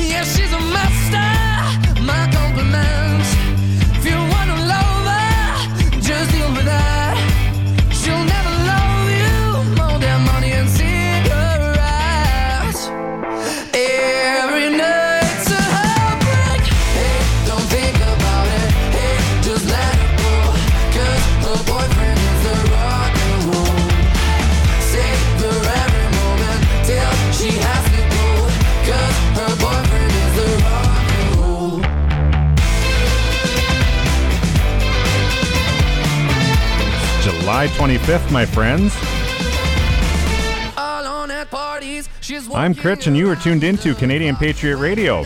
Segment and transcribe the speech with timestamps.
[0.00, 2.02] Yeah, she's a master.
[2.02, 3.27] My compliments.
[37.58, 38.94] July 25th, my friends.
[40.76, 45.24] Alone at parties, she's I'm Critch, and you are tuned into Canadian Patriot Radio.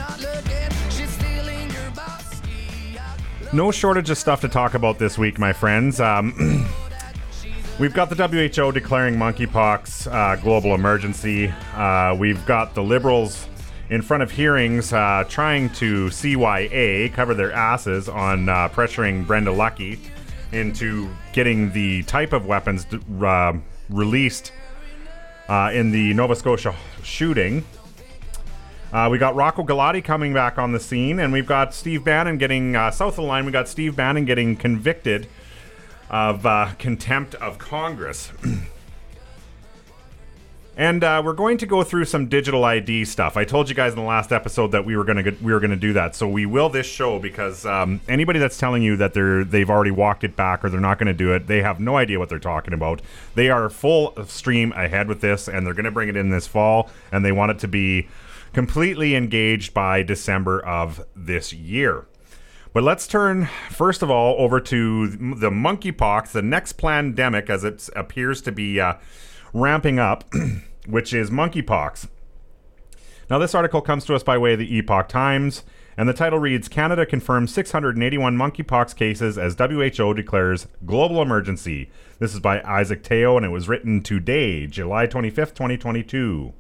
[3.52, 6.00] No shortage of stuff to talk about this week, my friends.
[6.00, 6.66] Um,
[7.78, 11.48] we've got the WHO declaring monkeypox uh, global emergency.
[11.74, 13.46] Uh, we've got the Liberals
[13.90, 19.50] in front of hearings uh, trying to CYA cover their asses on uh, pressuring Brenda
[19.50, 19.98] Lucki
[20.52, 22.86] into getting the type of weapons
[23.22, 23.52] uh,
[23.88, 24.52] released
[25.48, 27.64] uh, in the Nova Scotia shooting.
[28.92, 32.36] Uh, we got Rocco Galati coming back on the scene, and we've got Steve Bannon
[32.36, 33.46] getting uh, south of the line.
[33.46, 35.28] We got Steve Bannon getting convicted
[36.10, 38.32] of uh, contempt of Congress.
[40.76, 43.36] and uh, we're going to go through some digital ID stuff.
[43.36, 45.60] I told you guys in the last episode that we were going to we were
[45.60, 48.96] going to do that, so we will this show because um, anybody that's telling you
[48.96, 51.62] that they're they've already walked it back or they're not going to do it, they
[51.62, 53.02] have no idea what they're talking about.
[53.34, 56.46] They are full stream ahead with this, and they're going to bring it in this
[56.46, 58.08] fall, and they want it to be
[58.54, 62.06] completely engaged by December of this year.
[62.72, 67.90] But let's turn first of all over to the monkeypox, the next pandemic as it
[67.94, 68.94] appears to be uh,
[69.52, 70.24] ramping up,
[70.86, 72.08] which is monkeypox.
[73.30, 75.64] Now, this article comes to us by way of the Epoch Times,
[75.96, 81.90] and the title reads Canada confirms 681 monkeypox cases as WHO declares global emergency.
[82.18, 86.52] This is by Isaac Teo, and it was written today, July 25th, 2022.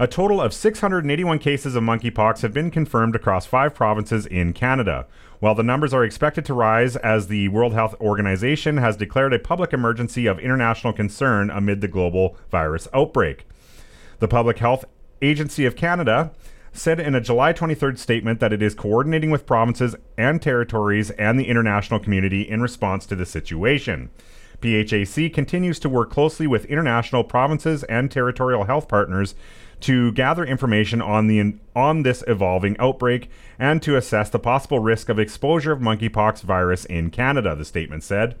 [0.00, 5.06] A total of 681 cases of monkeypox have been confirmed across five provinces in Canada.
[5.40, 9.38] While the numbers are expected to rise as the World Health Organization has declared a
[9.38, 13.46] public emergency of international concern amid the global virus outbreak.
[14.18, 14.84] The Public Health
[15.22, 16.32] Agency of Canada
[16.72, 21.38] said in a July 23rd statement that it is coordinating with provinces and territories and
[21.38, 24.10] the international community in response to the situation.
[24.60, 29.36] PHAC continues to work closely with international provinces and territorial health partners
[29.80, 35.08] to gather information on the on this evolving outbreak and to assess the possible risk
[35.08, 38.36] of exposure of monkeypox virus in Canada, the statement said.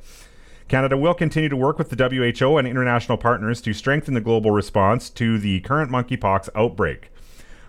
[0.68, 4.50] Canada will continue to work with the WHO and international partners to strengthen the global
[4.50, 7.10] response to the current monkeypox outbreak.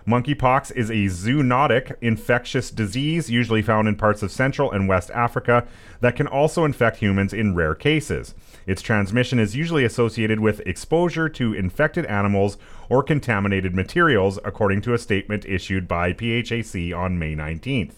[0.06, 5.66] Monkeypox is a zoonotic infectious disease usually found in parts of Central and West Africa
[6.00, 8.34] that can also infect humans in rare cases.
[8.70, 12.56] Its transmission is usually associated with exposure to infected animals
[12.88, 17.94] or contaminated materials, according to a statement issued by PHAC on May 19th.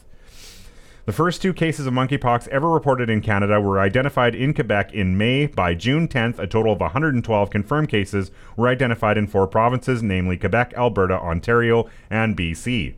[1.05, 5.19] The first two cases of monkeypox ever reported in Canada were identified in Quebec in
[5.19, 5.45] May.
[5.45, 10.39] By June 10th, a total of 112 confirmed cases were identified in four provinces, namely
[10.39, 12.95] Quebec, Alberta, Ontario, and BC.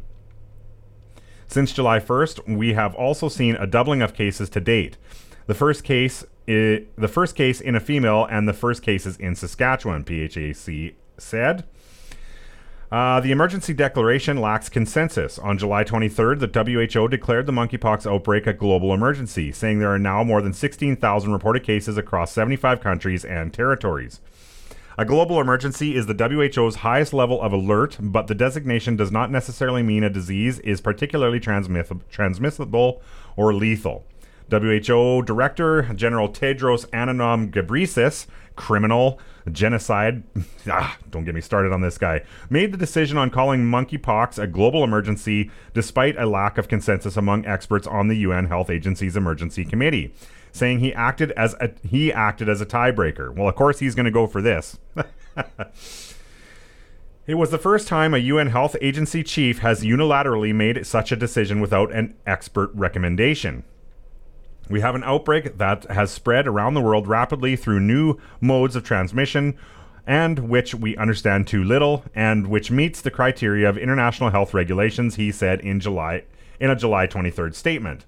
[1.48, 4.96] Since July 1st, we have also seen a doubling of cases to date.
[5.46, 9.34] The first case i- the first case in a female and the first cases in
[9.34, 11.64] Saskatchewan, PHAC said.
[12.92, 15.38] Uh, the emergency declaration lacks consensus.
[15.40, 19.98] On July 23rd, the WHO declared the monkeypox outbreak a global emergency, saying there are
[19.98, 24.20] now more than 16,000 reported cases across 75 countries and territories.
[24.96, 29.28] A global emergency is the WHO's highest level of alert, but the designation does not
[29.28, 33.02] necessarily mean a disease is particularly transmiss- transmissible
[33.36, 34.04] or lethal.
[34.50, 38.26] WHO Director General Tedros Adhanom Ghebreyesus,
[38.56, 39.18] criminal,
[39.50, 40.22] genocide,
[40.68, 44.46] ah, don't get me started on this guy, made the decision on calling monkeypox a
[44.46, 49.64] global emergency despite a lack of consensus among experts on the UN Health Agency's emergency
[49.64, 50.14] committee,
[50.52, 53.34] saying he acted as a he acted as a tiebreaker.
[53.34, 54.78] Well, of course he's going to go for this.
[57.26, 61.16] It was the first time a UN Health Agency chief has unilaterally made such a
[61.16, 63.64] decision without an expert recommendation.
[64.68, 68.82] We have an outbreak that has spread around the world rapidly through new modes of
[68.82, 69.56] transmission
[70.06, 75.16] and which we understand too little and which meets the criteria of international health regulations,
[75.16, 76.24] he said in July
[76.60, 78.06] in a July 23rd statement.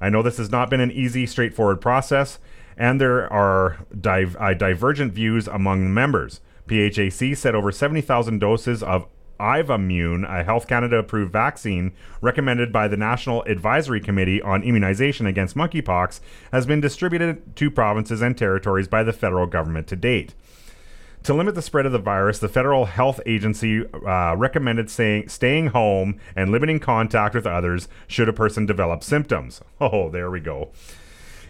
[0.00, 2.38] I know this has not been an easy, straightforward process,
[2.76, 6.40] and there are div- uh, divergent views among the members.
[6.66, 9.06] PHAC said over 70,000 doses of
[9.38, 15.56] Imvamune, a Health Canada approved vaccine recommended by the National Advisory Committee on Immunization Against
[15.56, 16.20] Monkeypox,
[16.52, 20.34] has been distributed to provinces and territories by the federal government to date.
[21.24, 26.18] To limit the spread of the virus, the Federal Health Agency uh, recommended staying home
[26.34, 29.60] and limiting contact with others should a person develop symptoms.
[29.80, 30.70] Oh, there we go.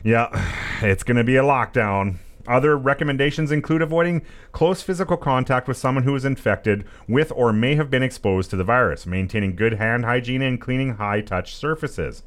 [0.02, 0.28] Yeah,
[0.82, 2.16] it's going to be a lockdown.
[2.46, 7.74] Other recommendations include avoiding close physical contact with someone who is infected with or may
[7.76, 12.22] have been exposed to the virus, maintaining good hand hygiene, and cleaning high touch surfaces.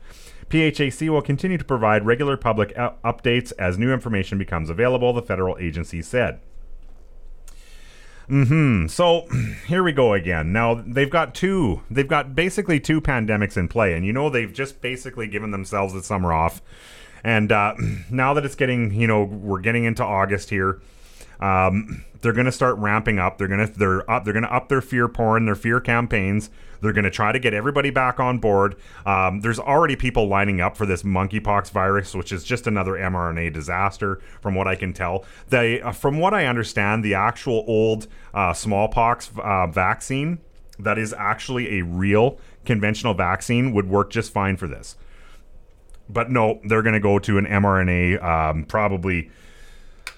[0.49, 5.57] PHAC will continue to provide regular public updates as new information becomes available, the federal
[5.57, 6.39] agency said.
[8.27, 8.87] Hmm.
[8.87, 9.27] So
[9.67, 10.51] here we go again.
[10.51, 11.81] Now they've got two.
[11.91, 15.93] They've got basically two pandemics in play, and you know they've just basically given themselves
[15.93, 16.61] the summer off
[17.25, 17.73] and uh,
[18.09, 20.79] now that it's getting, you know, we're getting into August here.
[21.41, 23.37] Um, they're going to start ramping up.
[23.37, 24.23] They're going to they're up.
[24.23, 26.49] They're going to up their fear porn, their fear campaigns.
[26.81, 28.75] They're going to try to get everybody back on board.
[29.05, 33.53] Um, there's already people lining up for this monkeypox virus, which is just another mRNA
[33.53, 35.25] disaster, from what I can tell.
[35.49, 40.39] They, uh, from what I understand, the actual old uh, smallpox uh, vaccine
[40.79, 44.95] that is actually a real conventional vaccine would work just fine for this.
[46.07, 49.31] But no, they're going to go to an mRNA, um, probably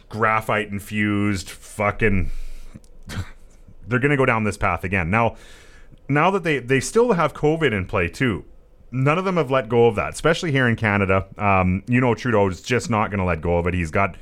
[0.09, 2.31] graphite infused fucking.
[3.87, 5.09] they're going to go down this path again.
[5.09, 5.35] Now,
[6.09, 8.45] now that they they still have COVID in play too.
[8.89, 11.27] None of them have let go of that, especially here in Canada.
[11.37, 13.73] Um, you know, Trudeau is just not going to let go of it.
[13.73, 14.15] He's got,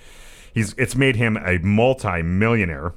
[0.56, 2.94] he's it's made him a multi-millionaire.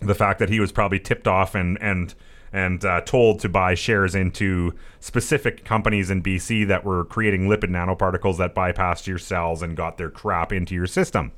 [0.00, 2.14] The fact that he was probably tipped off and and
[2.52, 7.70] and uh, told to buy shares into specific companies in BC that were creating lipid
[7.70, 11.32] nanoparticles that bypassed your cells and got their crap into your system.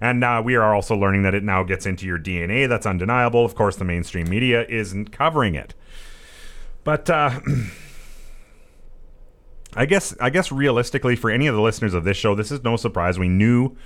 [0.00, 2.68] And uh, we are also learning that it now gets into your DNA.
[2.68, 3.44] That's undeniable.
[3.44, 5.74] Of course, the mainstream media isn't covering it.
[6.84, 7.40] But uh,
[9.74, 12.64] I guess I guess realistically, for any of the listeners of this show, this is
[12.64, 13.18] no surprise.
[13.18, 13.76] We knew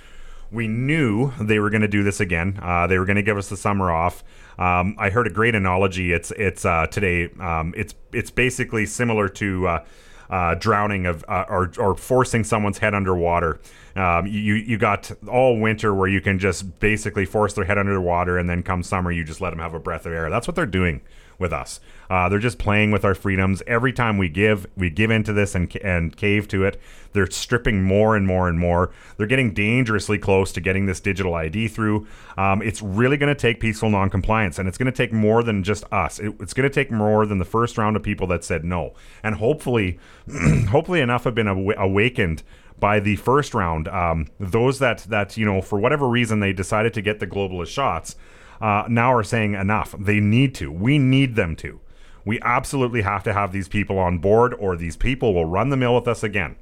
[0.51, 2.59] we knew they were going to do this again.
[2.61, 4.23] Uh, they were going to give us the summer off.
[4.57, 6.13] Um, I heard a great analogy.
[6.13, 7.29] It's it's uh, today.
[7.39, 9.67] Um, it's it's basically similar to.
[9.67, 9.85] Uh,
[10.29, 13.61] uh, drowning of uh, or, or forcing someone's head underwater.
[13.95, 18.37] Um, you you got all winter where you can just basically force their head underwater,
[18.37, 20.29] and then come summer you just let them have a breath of air.
[20.29, 20.99] That's what they're doing
[21.39, 21.79] with us.
[22.09, 23.61] Uh, they're just playing with our freedoms.
[23.67, 26.79] Every time we give, we give into this and, and cave to it.
[27.13, 28.91] They're stripping more and more and more.
[29.17, 32.07] They're getting dangerously close to getting this digital ID through.
[32.37, 35.63] Um, it's really going to take peaceful noncompliance, and it's going to take more than
[35.63, 36.19] just us.
[36.19, 38.93] It, it's going to take more than the first round of people that said no,
[39.23, 39.99] and hopefully,
[40.69, 42.43] hopefully enough have been aw- awakened
[42.79, 43.87] by the first round.
[43.87, 47.67] Um, those that that you know for whatever reason they decided to get the globalist
[47.69, 48.15] shots
[48.61, 49.95] uh, now are saying enough.
[49.97, 50.71] They need to.
[50.71, 51.79] We need them to.
[52.25, 55.77] We absolutely have to have these people on board, or these people will run the
[55.77, 56.57] mill with us again.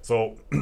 [0.00, 0.36] So,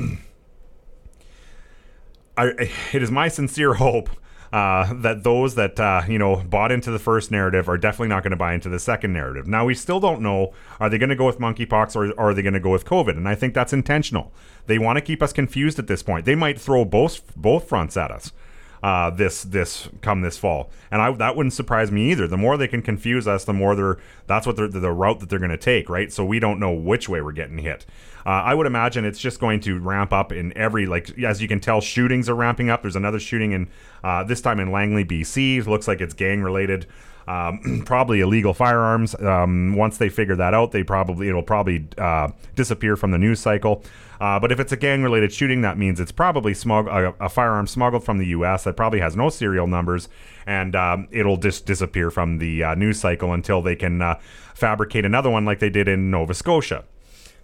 [2.36, 2.46] I,
[2.92, 4.08] it is my sincere hope
[4.52, 8.22] uh, that those that uh, you know bought into the first narrative are definitely not
[8.22, 9.46] going to buy into the second narrative.
[9.46, 12.34] Now we still don't know are they going to go with monkeypox or, or are
[12.34, 14.32] they going to go with COVID, and I think that's intentional.
[14.66, 16.26] They want to keep us confused at this point.
[16.26, 18.32] They might throw both both fronts at us
[18.82, 20.70] uh, this this come this fall.
[20.90, 22.26] And I, that wouldn't surprise me either.
[22.26, 25.28] The more they can confuse us, the more they're that's what they're the route that
[25.28, 26.12] they're going to take, right?
[26.12, 27.86] So we don't know which way we're getting hit.
[28.24, 31.48] Uh, I would imagine it's just going to ramp up in every like as you
[31.48, 32.82] can tell, shootings are ramping up.
[32.82, 33.68] There's another shooting in
[34.02, 35.58] uh, this time in Langley, BC.
[35.58, 36.86] It looks like it's gang related.
[37.26, 39.14] Um, probably illegal firearms.
[39.20, 43.40] Um, once they figure that out, they probably it'll probably uh, disappear from the news
[43.40, 43.84] cycle.
[44.22, 47.66] Uh, but if it's a gang-related shooting, that means it's probably smugg- a, a, firearm
[47.66, 48.62] smuggled from the U.S.
[48.62, 50.08] that probably has no serial numbers,
[50.46, 54.20] and um, it'll just disappear from the uh, news cycle until they can uh,
[54.54, 56.84] fabricate another one like they did in Nova Scotia.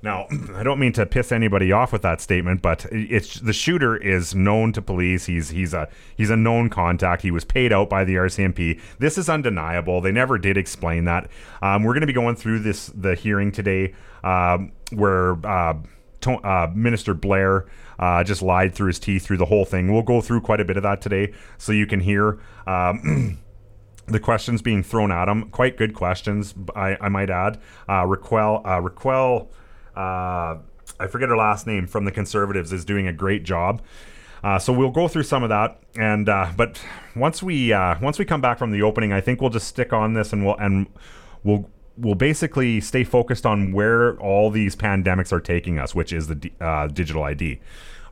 [0.05, 3.97] Now, I don't mean to piss anybody off with that statement, but it's the shooter
[3.97, 5.27] is known to police.
[5.27, 7.23] He's he's a he's a known contact.
[7.23, 8.81] He was paid out by the RCMP.
[9.01, 10.01] This is undeniable.
[10.01, 11.29] They never did explain that.
[11.61, 15.45] Um, we're going to be going through this the hearing today, um, where.
[15.45, 15.75] Uh,
[16.27, 17.67] uh, Minister Blair
[17.99, 19.93] uh, just lied through his teeth through the whole thing.
[19.93, 22.39] We'll go through quite a bit of that today, so you can hear.
[22.67, 23.39] Um,
[24.07, 25.51] the questions being thrown at him.
[25.51, 27.61] quite good questions, I, I might add.
[27.89, 29.51] Uh, Raquel, uh, Raquel,
[29.95, 30.57] uh,
[30.99, 33.83] I forget her last name from the Conservatives, is doing a great job.
[34.43, 36.81] Uh, so we'll go through some of that, and but
[37.17, 40.15] once we once we come back from the opening, I think we'll just stick on
[40.15, 40.87] this, and we'll and
[41.43, 46.28] we'll we'll basically stay focused on where all these pandemics are taking us, which is
[46.28, 47.61] the uh, digital ID.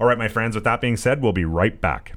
[0.00, 0.54] All right, my friends.
[0.54, 2.12] With that being said, we'll be right back.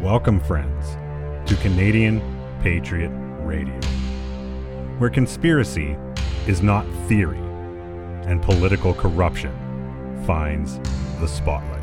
[0.00, 0.96] Welcome, friends,
[1.50, 2.20] to Canadian
[2.62, 3.78] Patriot Radio,
[4.98, 5.96] where conspiracy
[6.46, 7.38] is not theory
[8.26, 9.52] and political corruption
[10.24, 10.78] finds
[11.20, 11.77] the spotlight.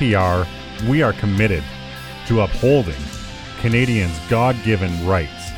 [0.00, 1.64] We are committed
[2.28, 3.02] to upholding
[3.58, 5.50] Canadians' God given rights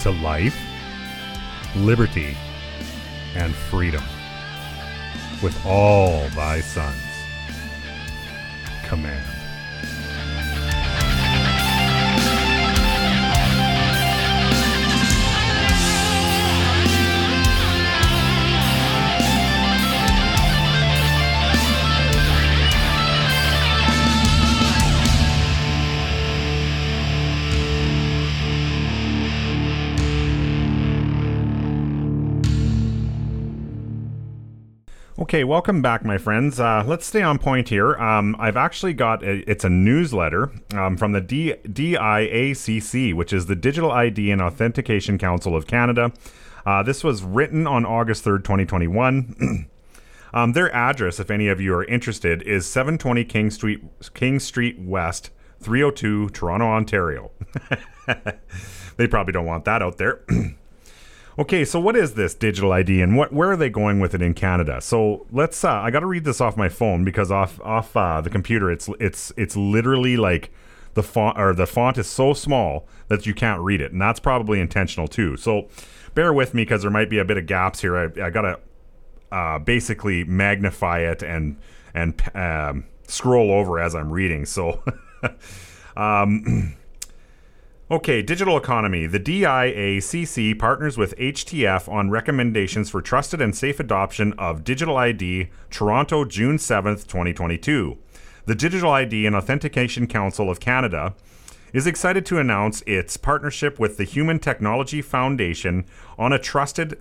[0.00, 0.58] to life,
[1.76, 2.36] liberty,
[3.36, 4.02] and freedom.
[5.40, 7.11] With all thy sons.
[35.32, 36.60] Okay, welcome back, my friends.
[36.60, 37.94] Uh, let's stay on point here.
[37.94, 43.46] Um, I've actually got a, it's a newsletter um, from the D, DIACC, which is
[43.46, 46.12] the Digital ID and Authentication Council of Canada.
[46.66, 49.70] Uh, this was written on August 3rd, 2021.
[50.34, 54.78] um, their address, if any of you are interested, is 720 King Street, King Street
[54.80, 57.30] West, 302, Toronto, Ontario.
[58.98, 60.20] they probably don't want that out there.
[61.42, 64.22] Okay, so what is this digital ID and what where are they going with it
[64.22, 64.80] in Canada?
[64.80, 68.20] So let's uh, I got to read this off my phone because off off uh,
[68.20, 70.52] the computer it's it's it's literally like
[70.94, 74.20] the font or the font is so small that you can't read it, and that's
[74.20, 75.36] probably intentional too.
[75.36, 75.66] So
[76.14, 77.96] bear with me because there might be a bit of gaps here.
[77.96, 78.60] I, I got to
[79.32, 81.56] uh, basically magnify it and
[81.92, 84.46] and um, scroll over as I'm reading.
[84.46, 84.80] So.
[85.96, 86.76] um,
[87.92, 89.06] Okay, digital economy.
[89.06, 95.50] The DIACC partners with HTF on recommendations for trusted and safe adoption of digital ID,
[95.68, 97.98] Toronto, June 7th, 2022.
[98.46, 101.14] The Digital ID and Authentication Council of Canada
[101.74, 105.84] is excited to announce its partnership with the Human Technology Foundation
[106.16, 106.94] on a trusted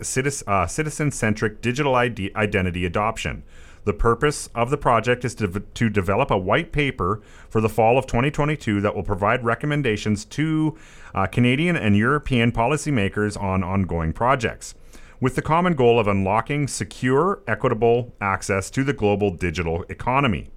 [0.45, 3.43] uh, citizen centric digital ID identity adoption.
[3.83, 7.97] The purpose of the project is to, to develop a white paper for the fall
[7.97, 10.77] of 2022 that will provide recommendations to
[11.15, 14.75] uh, Canadian and European policymakers on ongoing projects,
[15.19, 20.51] with the common goal of unlocking secure, equitable access to the global digital economy.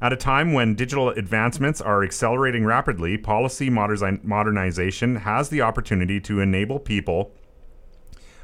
[0.00, 6.38] At a time when digital advancements are accelerating rapidly, policy modernization has the opportunity to
[6.38, 7.32] enable people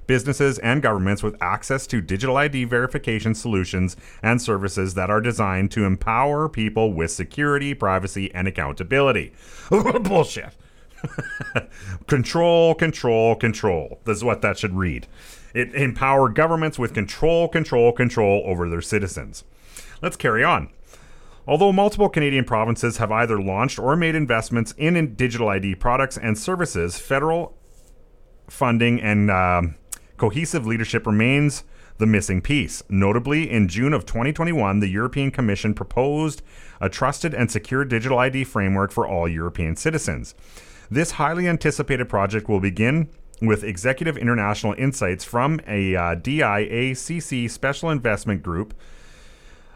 [0.07, 5.71] businesses, and governments with access to digital ID verification solutions and services that are designed
[5.73, 9.33] to empower people with security, privacy, and accountability.
[9.71, 10.55] Bullshit.
[12.07, 14.01] control, control, control.
[14.05, 15.07] This is what that should read.
[15.55, 19.45] It empower governments with control, control, control over their citizens.
[20.03, 20.71] Let's carry on.
[21.47, 26.39] Although multiple Canadian provinces have either launched or made investments in digital ID products and
[26.39, 27.57] services, federal
[28.49, 29.63] funding and uh,
[30.17, 31.65] cohesive leadership remains
[31.99, 32.83] the missing piece.
[32.89, 36.43] Notably, in June of 2021, the European Commission proposed
[36.81, 40.35] a trusted and secure digital ID framework for all European citizens.
[40.91, 43.09] This highly anticipated project will begin
[43.41, 48.75] with executive international insights from a uh, DIACC special investment group,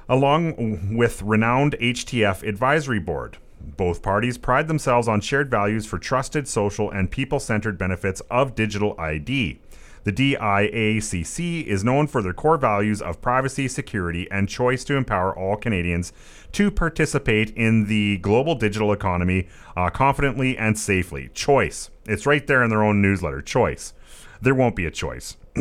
[0.08, 3.38] along with renowned HTF advisory board.
[3.60, 8.54] Both parties pride themselves on shared values for trusted, social, and people centered benefits of
[8.54, 9.60] digital ID.
[10.04, 15.36] The DIACC is known for their core values of privacy, security, and choice to empower
[15.36, 16.12] all Canadians
[16.52, 21.30] to participate in the global digital economy uh, confidently and safely.
[21.34, 21.90] Choice.
[22.06, 23.42] It's right there in their own newsletter.
[23.42, 23.92] Choice.
[24.40, 25.36] There won't be a choice.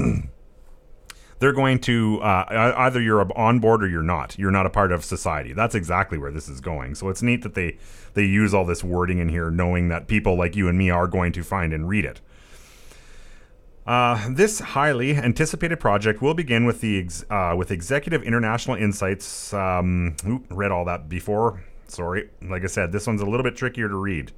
[1.40, 4.38] They're going to uh, either you're on board or you're not.
[4.40, 5.54] You're not a part of society.
[5.54, 6.96] That's exactly where this is going.
[6.96, 7.78] So it's neat that they
[8.16, 11.08] they use all this wording in here, knowing that people like you and me are
[11.08, 12.22] going to find and read it.
[13.88, 19.54] Uh, this highly anticipated project will begin with the ex- uh, with Executive International Insights.
[19.54, 21.64] Um, ooh, read all that before.
[21.88, 24.34] Sorry, like I said, this one's a little bit trickier to read.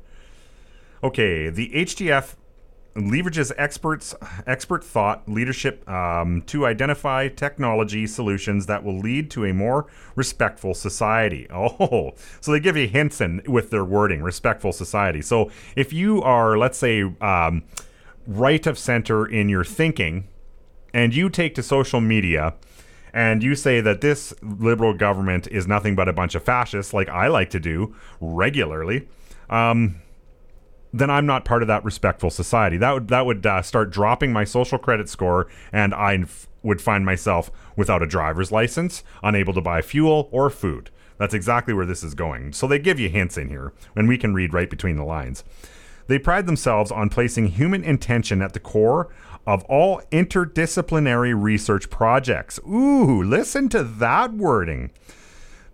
[1.04, 2.36] Okay, the HTF
[2.96, 4.14] leverages experts
[4.46, 10.74] expert thought leadership um, to identify technology solutions that will lead to a more respectful
[10.74, 15.94] society oh so they give you hints in with their wording respectful society so if
[15.94, 17.64] you are let's say um,
[18.30, 20.28] right of center in your thinking,
[20.94, 22.54] and you take to social media
[23.14, 27.10] and you say that this liberal government is nothing but a bunch of fascists, like
[27.10, 29.08] I like to do regularly,
[29.50, 30.02] um,
[30.94, 32.78] then I'm not part of that respectful society.
[32.78, 36.82] That would that would uh, start dropping my social credit score, and I f- would
[36.82, 40.90] find myself without a driver's license, unable to buy fuel or food.
[41.18, 42.54] That's exactly where this is going.
[42.54, 45.44] So they give you hints in here, and we can read right between the lines.
[46.10, 49.10] They pride themselves on placing human intention at the core
[49.46, 52.60] of all interdisciplinary research projects.
[52.68, 54.90] Ooh, listen to that wording.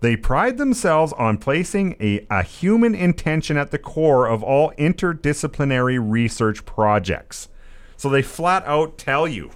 [0.01, 5.99] They pride themselves on placing a, a human intention at the core of all interdisciplinary
[6.01, 7.47] research projects.
[7.95, 9.51] So they flat out tell you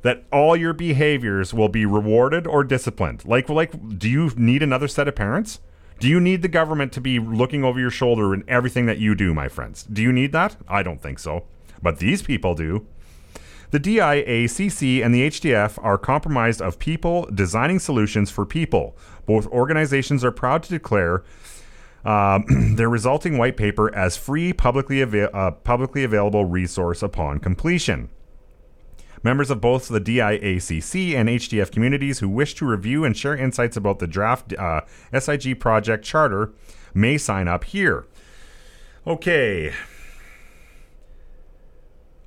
[0.00, 3.26] that all your behaviors will be rewarded or disciplined.
[3.26, 5.60] Like, like, do you need another set of parents?
[5.98, 9.14] Do you need the government to be looking over your shoulder in everything that you
[9.14, 9.84] do, my friends?
[9.84, 10.56] Do you need that?
[10.68, 11.44] I don't think so.
[11.82, 12.86] But these people do.
[13.70, 18.96] The DIACC and the HTF are comprised of people designing solutions for people.
[19.24, 21.24] Both organizations are proud to declare
[22.04, 22.44] um,
[22.76, 28.10] their resulting white paper as free, publicly, uh, publicly available resource upon completion.
[29.22, 33.76] Members of both the DIACC and HTF communities who wish to review and share insights
[33.76, 34.80] about the draft uh,
[35.16, 36.52] SIG project charter
[36.92, 38.06] may sign up here.
[39.06, 39.72] Okay.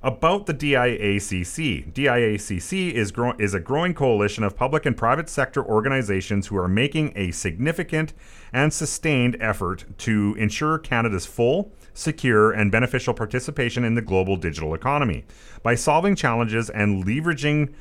[0.02, 1.92] About the DIACC.
[1.92, 7.12] DIACC is, is a growing coalition of public and private sector organizations who are making
[7.16, 8.14] a significant
[8.52, 14.74] and sustained effort to ensure Canada's full, secure, and beneficial participation in the global digital
[14.74, 15.24] economy.
[15.62, 17.72] By solving challenges and leveraging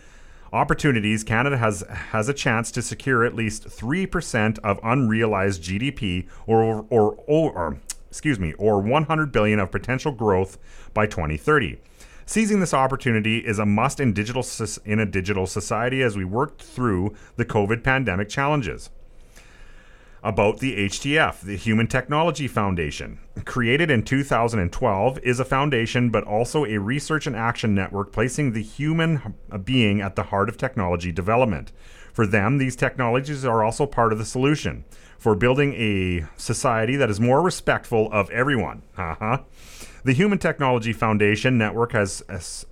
[0.53, 6.63] opportunities, Canada has has a chance to secure at least 3% of unrealized GDP or
[6.89, 7.77] or, or, or
[8.09, 10.57] excuse me, or 100 billion of potential growth
[10.93, 11.77] by 2030.
[12.25, 14.43] Seizing this opportunity is a must in digital
[14.85, 18.89] in a digital society as we work through the COVID pandemic challenges
[20.25, 23.19] about the HTF, the Human Technology Foundation.
[23.45, 28.63] Created in 2012, is a foundation but also a research and action network placing the
[28.63, 31.71] human being at the heart of technology development.
[32.11, 34.83] For them, these technologies are also part of the solution
[35.19, 38.81] for building a society that is more respectful of everyone.
[38.97, 39.43] Uh-huh.
[40.03, 42.23] The Human Technology Foundation network has,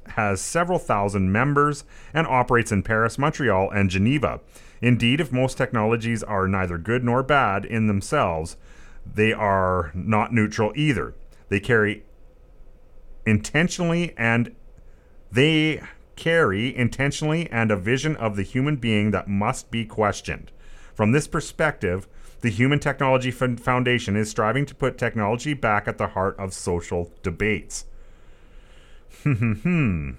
[0.07, 1.83] has several thousand members
[2.15, 4.39] and operates in Paris, Montreal, and Geneva.
[4.83, 8.57] Indeed, if most technologies are neither good nor bad in themselves,
[9.05, 11.13] they are not neutral either.
[11.47, 12.03] They carry
[13.25, 14.53] intentionally and
[15.31, 15.81] they
[16.17, 20.51] carry intentionally and a vision of the human being that must be questioned.
[20.93, 22.05] From this perspective,
[22.41, 27.09] the Human Technology Foundation is striving to put technology back at the heart of social
[27.23, 27.85] debates.
[29.23, 30.11] Hmm.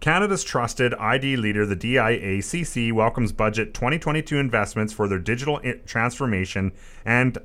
[0.00, 6.72] Canada's trusted ID leader, the DIACC, welcomes budget 2022 investments for their digital transformation
[7.04, 7.36] and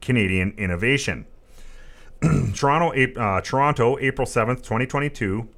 [0.00, 1.26] Canadian innovation.
[2.54, 5.48] Toronto, uh, Toronto, April 7th, 2022.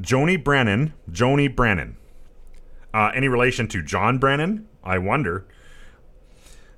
[0.00, 1.96] Joni Brennan, Joni Brennan.
[2.92, 4.66] Uh, any relation to John Brennan?
[4.82, 5.46] I wonder.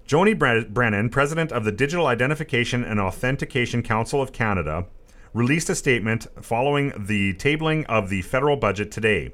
[0.07, 4.87] Joni Brennan, president of the Digital Identification and Authentication Council of Canada,
[5.33, 9.33] released a statement following the tabling of the federal budget today.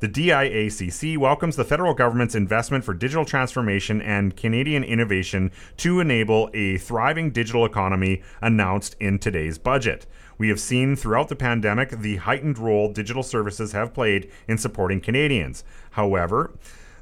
[0.00, 6.50] The DIACC welcomes the federal government's investment for digital transformation and Canadian innovation to enable
[6.52, 10.06] a thriving digital economy announced in today's budget.
[10.36, 15.00] We have seen throughout the pandemic the heightened role digital services have played in supporting
[15.00, 15.64] Canadians.
[15.92, 16.52] However,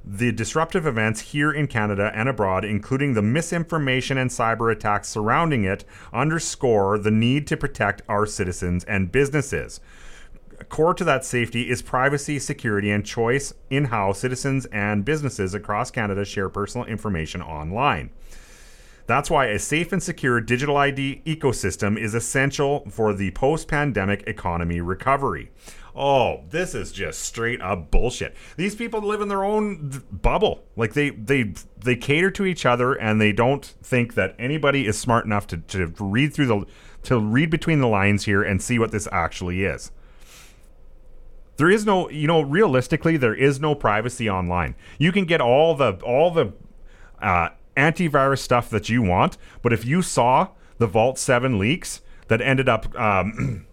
[0.04, 5.64] the disruptive events here in Canada and abroad, including the misinformation and cyber attacks surrounding
[5.64, 9.80] it, underscore the need to protect our citizens and businesses.
[10.68, 15.90] Core to that safety is privacy, security, and choice in how citizens and businesses across
[15.90, 18.10] Canada share personal information online.
[19.06, 24.24] That's why a safe and secure digital ID ecosystem is essential for the post pandemic
[24.26, 25.50] economy recovery.
[25.94, 28.34] Oh, this is just straight up bullshit.
[28.56, 30.64] These people live in their own bubble.
[30.74, 34.98] Like they they they cater to each other and they don't think that anybody is
[34.98, 36.66] smart enough to, to read through the
[37.04, 39.90] to read between the lines here and see what this actually is.
[41.56, 44.74] There is no, you know, realistically, there is no privacy online.
[44.98, 46.54] You can get all the all the
[47.20, 52.40] uh, antivirus stuff that you want, but if you saw the Vault Seven leaks that
[52.40, 53.66] ended up um,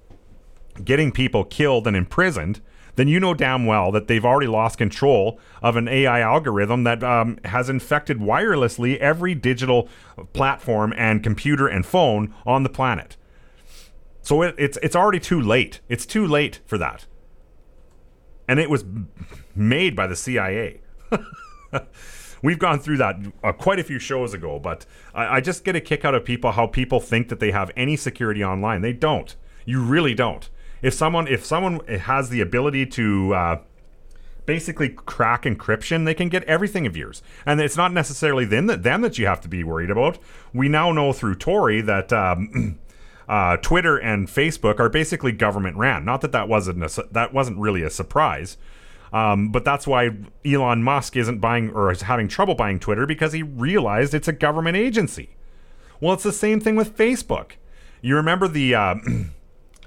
[0.84, 2.62] getting people killed and imprisoned,
[2.96, 7.04] then you know damn well that they've already lost control of an AI algorithm that
[7.04, 9.88] um, has infected wirelessly every digital
[10.34, 13.16] platform and computer and phone on the planet.
[14.22, 15.80] So it, it's it's already too late.
[15.88, 17.06] It's too late for that
[18.50, 18.84] and it was
[19.56, 20.82] made by the CIA.
[22.42, 25.76] We've gone through that uh, quite a few shows ago, but I, I, just get
[25.76, 28.82] a kick out of people how people think that they have any security online.
[28.82, 29.36] They don't.
[29.66, 30.50] You really don't.
[30.82, 33.62] If someone if someone has the ability to uh,
[34.46, 38.84] basically crack encryption, they can get everything of yours, and it's not necessarily them that
[38.84, 40.18] them that you have to be worried about.
[40.54, 42.12] We now know through Tori that.
[42.14, 42.80] Um,
[43.30, 46.04] uh, Twitter and Facebook are basically government ran.
[46.04, 48.58] Not that that wasn't a, that wasn't really a surprise,
[49.14, 50.10] um, but that's why
[50.44, 54.34] Elon Musk isn't buying or is having trouble buying Twitter because he realized it's a
[54.34, 55.36] government agency.
[56.02, 57.52] Well, it's the same thing with Facebook.
[58.02, 58.96] You remember the uh,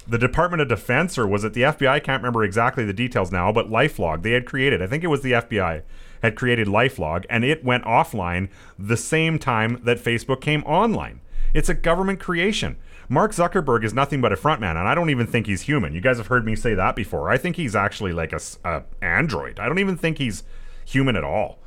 [0.07, 1.89] the Department of Defense, or was it the FBI?
[1.89, 4.83] I can't remember exactly the details now, but LifeLog they had created.
[4.83, 5.83] I think it was the FBI
[6.23, 11.21] had created LifeLog, and it went offline the same time that Facebook came online.
[11.55, 12.77] It's a government creation.
[13.09, 15.93] Mark Zuckerberg is nothing but a frontman, and I don't even think he's human.
[15.93, 17.31] You guys have heard me say that before.
[17.31, 19.61] I think he's actually like a, a android.
[19.61, 20.45] I don't even think he's
[20.85, 21.59] human at all.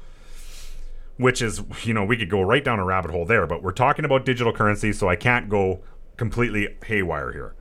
[1.17, 3.71] Which is, you know, we could go right down a rabbit hole there, but we're
[3.71, 5.81] talking about digital currency, so I can't go
[6.17, 7.55] completely haywire here.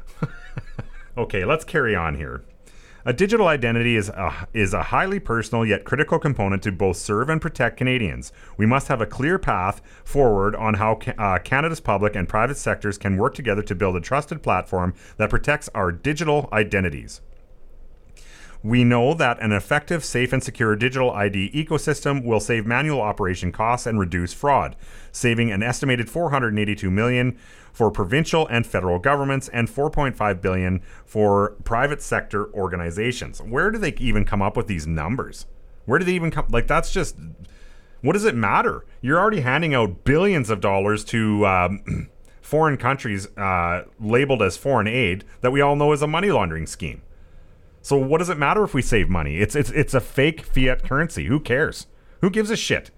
[1.16, 2.42] Okay, let's carry on here.
[3.06, 7.28] A digital identity is a, is a highly personal yet critical component to both serve
[7.28, 8.32] and protect Canadians.
[8.56, 12.56] We must have a clear path forward on how ca- uh, Canada's public and private
[12.56, 17.20] sectors can work together to build a trusted platform that protects our digital identities.
[18.64, 23.52] We know that an effective, safe, and secure digital ID ecosystem will save manual operation
[23.52, 24.74] costs and reduce fraud,
[25.12, 27.36] saving an estimated 482 million
[27.74, 33.42] for provincial and federal governments and 4.5 billion for private sector organizations.
[33.42, 35.44] Where do they even come up with these numbers?
[35.84, 37.16] Where do they even come like that's just
[38.00, 38.86] what does it matter?
[39.02, 42.08] You're already handing out billions of dollars to um,
[42.40, 46.66] foreign countries uh, labeled as foreign aid that we all know is a money laundering
[46.66, 47.02] scheme.
[47.84, 49.36] So what does it matter if we save money?
[49.36, 51.26] It's it's it's a fake fiat currency.
[51.26, 51.86] Who cares?
[52.22, 52.90] Who gives a shit?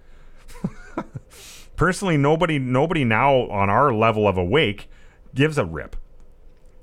[1.75, 4.89] Personally, nobody nobody now on our level of awake
[5.35, 5.97] gives a rip.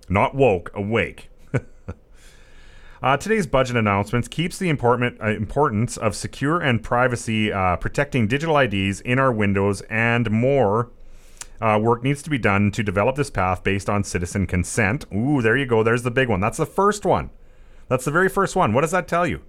[0.06, 1.30] Not woke, awake.
[3.02, 8.28] uh, today's budget announcements keeps the important, uh, importance of secure and privacy uh, protecting
[8.28, 10.90] digital IDs in our windows and more.
[11.58, 15.06] Uh, work needs to be done to develop this path based on citizen consent.
[15.10, 15.82] Ooh, there you go.
[15.82, 16.40] There's the big one.
[16.40, 17.30] That's the first one.
[17.88, 18.72] That's the very first one.
[18.72, 19.42] What does that tell you?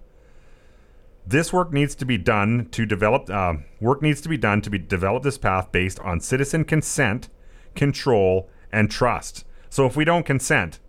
[1.28, 3.30] This work needs to be done to develop.
[3.30, 7.30] Uh, work needs to be done to be develop this path based on citizen consent,
[7.74, 9.43] control, and trust.
[9.69, 10.80] So if we don't consent,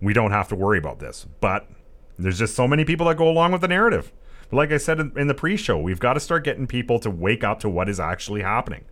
[0.00, 1.26] we don't have to worry about this.
[1.40, 1.68] But
[2.18, 4.12] there's just so many people that go along with the narrative.
[4.48, 7.44] But like I said in the pre-show, we've got to start getting people to wake
[7.44, 8.84] up to what is actually happening.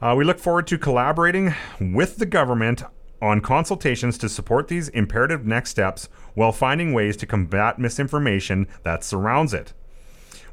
[0.00, 2.82] Uh, we look forward to collaborating with the government
[3.20, 9.04] on consultations to support these imperative next steps while finding ways to combat misinformation that
[9.04, 9.72] surrounds it.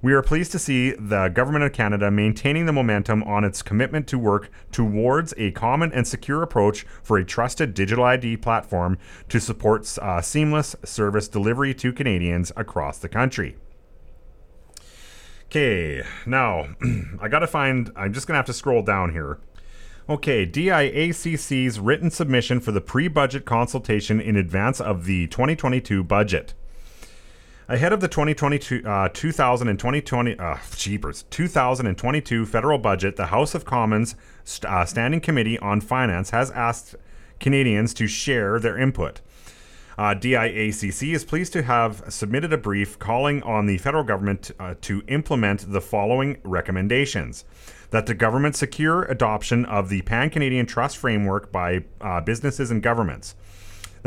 [0.01, 4.08] We are pleased to see the Government of Canada maintaining the momentum on its commitment
[4.10, 8.99] to work towards a common and secure approach for a trusted digital ID platform
[9.30, 13.58] to support uh, seamless service delivery to Canadians across the country.
[15.45, 16.67] Okay, now
[17.21, 19.39] I gotta find, I'm just gonna have to scroll down here
[20.10, 26.54] Okay, DIACC's written submission for the pre budget consultation in advance of the 2022 budget.
[27.67, 33.54] Ahead of the 2022, uh, 2000 and 2020, uh, jeepers, 2022 federal budget, the House
[33.54, 34.15] of Commons
[34.46, 36.96] st- uh, Standing Committee on Finance has asked
[37.41, 39.20] Canadians to share their input.
[39.98, 44.76] Uh, DIACC is pleased to have submitted a brief calling on the federal government uh,
[44.80, 47.43] to implement the following recommendations
[47.91, 52.82] that the government secure adoption of the Pan Canadian Trust Framework by uh, businesses and
[52.82, 53.36] governments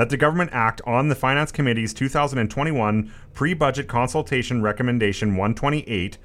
[0.01, 6.16] that the government act on the Finance Committee's 2021 pre budget consultation recommendation 128,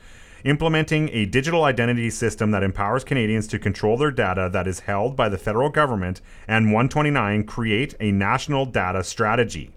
[0.45, 5.17] implementing a digital identity system that empowers Canadians to control their data that is held
[5.17, 9.73] by the federal government, and 129, create a national data strategy.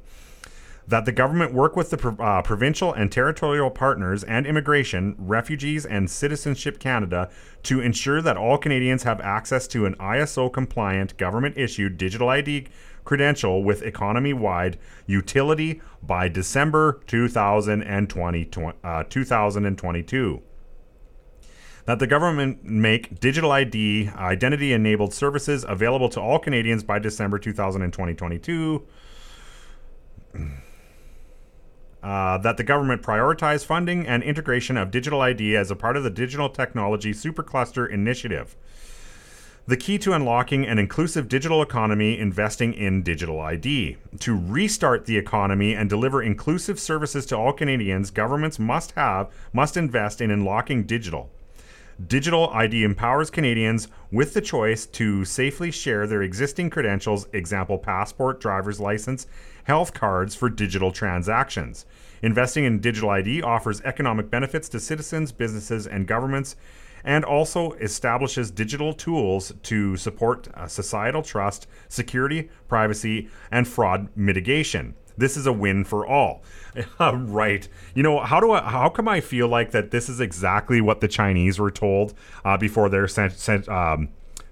[0.88, 6.10] That the government work with the uh, provincial and territorial partners and immigration, refugees, and
[6.10, 7.28] Citizenship Canada
[7.64, 12.68] to ensure that all Canadians have access to an ISO compliant government issued digital ID
[13.04, 20.42] credential with economy wide utility by December 2020, uh, 2022
[21.88, 27.38] that the government make digital ID identity enabled services available to all Canadians by December
[27.38, 28.86] 2022.
[32.02, 36.04] Uh, that the government prioritize funding and integration of digital ID as a part of
[36.04, 38.54] the Digital Technology Supercluster Initiative.
[39.66, 43.98] The key to unlocking an inclusive digital economy investing in digital ID.
[44.20, 49.76] To restart the economy and deliver inclusive services to all Canadians, governments must have must
[49.76, 51.30] invest in unlocking digital.
[52.06, 58.40] Digital ID empowers Canadians with the choice to safely share their existing credentials, example passport,
[58.40, 59.26] driver's license,
[59.68, 61.86] health cards for digital transactions.
[62.22, 66.56] Investing in digital ID offers economic benefits to citizens, businesses, and governments
[67.04, 74.94] and also establishes digital tools to support uh, societal trust, security, privacy, and fraud mitigation.
[75.16, 76.42] This is a win for all.
[77.00, 77.68] right.
[77.94, 81.00] You know, how do I, how come I feel like that this is exactly what
[81.00, 84.08] the Chinese were told uh, before their sent, sent, um,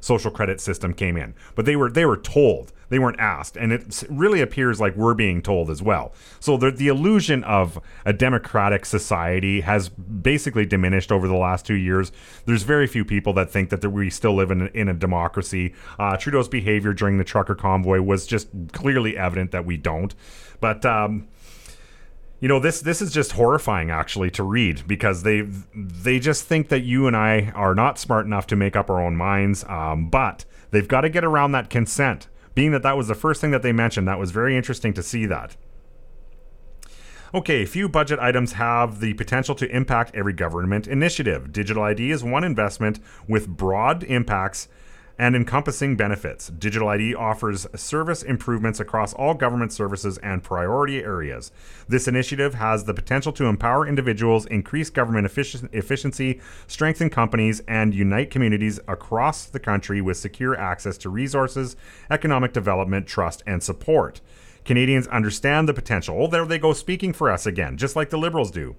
[0.06, 1.34] social credit system came in?
[1.54, 5.14] But they were they were told they weren't asked, and it really appears like we're
[5.14, 6.12] being told as well.
[6.38, 11.74] So the, the illusion of a democratic society has basically diminished over the last two
[11.74, 12.12] years.
[12.44, 15.74] There's very few people that think that we still live in a, in a democracy.
[15.98, 20.14] Uh, Trudeau's behavior during the trucker convoy was just clearly evident that we don't.
[20.60, 21.28] But um,
[22.40, 25.42] you know this this is just horrifying actually to read because they
[25.74, 29.02] they just think that you and I are not smart enough to make up our
[29.02, 29.64] own minds.
[29.64, 33.40] Um, but they've got to get around that consent being that that was the first
[33.40, 35.56] thing that they mentioned, that was very interesting to see that.
[37.34, 41.52] Okay, few budget items have the potential to impact every government initiative.
[41.52, 44.68] Digital ID is one investment with broad impacts
[45.18, 46.48] and encompassing benefits.
[46.48, 51.52] Digital ID offers service improvements across all government services and priority areas.
[51.88, 57.94] This initiative has the potential to empower individuals, increase government effic- efficiency, strengthen companies, and
[57.94, 61.76] unite communities across the country with secure access to resources,
[62.10, 64.20] economic development, trust, and support.
[64.64, 66.20] Canadians understand the potential.
[66.20, 68.74] Oh, there they go speaking for us again, just like the Liberals do.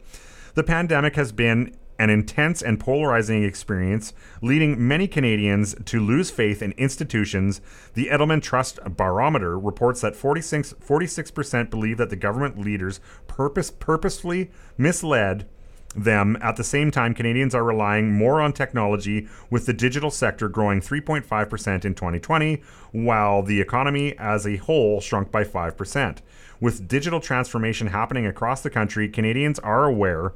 [0.53, 6.61] The pandemic has been an intense and polarizing experience, leading many Canadians to lose faith
[6.61, 7.61] in institutions.
[7.93, 14.51] The Edelman Trust Barometer reports that 46, 46% believe that the government leaders purpose, purposefully
[14.77, 15.47] misled
[15.95, 16.37] them.
[16.41, 20.79] At the same time, Canadians are relying more on technology, with the digital sector growing
[20.79, 26.17] 3.5% in 2020, while the economy as a whole shrunk by 5%.
[26.59, 30.33] With digital transformation happening across the country, Canadians are aware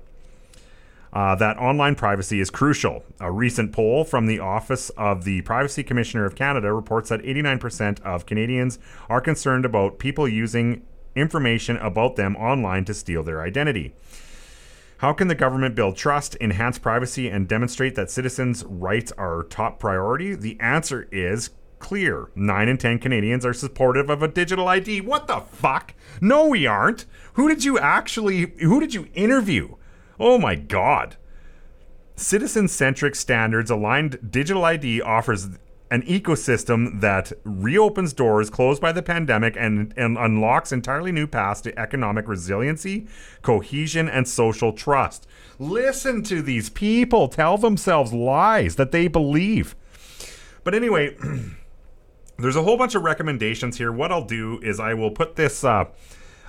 [1.14, 3.04] uh, that online privacy is crucial.
[3.20, 8.02] A recent poll from the Office of the Privacy Commissioner of Canada reports that 89%
[8.02, 10.84] of Canadians are concerned about people using
[11.16, 13.94] information about them online to steal their identity.
[15.00, 19.80] How can the government build trust, enhance privacy, and demonstrate that citizens' rights are top
[19.80, 20.36] priority?
[20.36, 22.30] The answer is clear.
[22.36, 25.02] 9 in 10 Canadians are supportive of a digital ID.
[25.02, 25.96] What the fuck?
[26.22, 27.06] No, we aren't.
[27.34, 29.76] Who did you actually who did you interview?
[30.20, 31.18] Oh my God.
[32.16, 35.50] Citizen centric standards aligned digital ID offers
[35.92, 41.60] an ecosystem that reopens doors closed by the pandemic and, and unlocks entirely new paths
[41.60, 43.08] to economic resiliency,
[43.42, 45.28] cohesion, and social trust.
[45.60, 49.76] Listen to these people tell themselves lies that they believe.
[50.64, 51.18] But anyway,
[52.38, 53.92] there's a whole bunch of recommendations here.
[53.92, 55.64] What I'll do is I will put this.
[55.64, 55.86] Uh,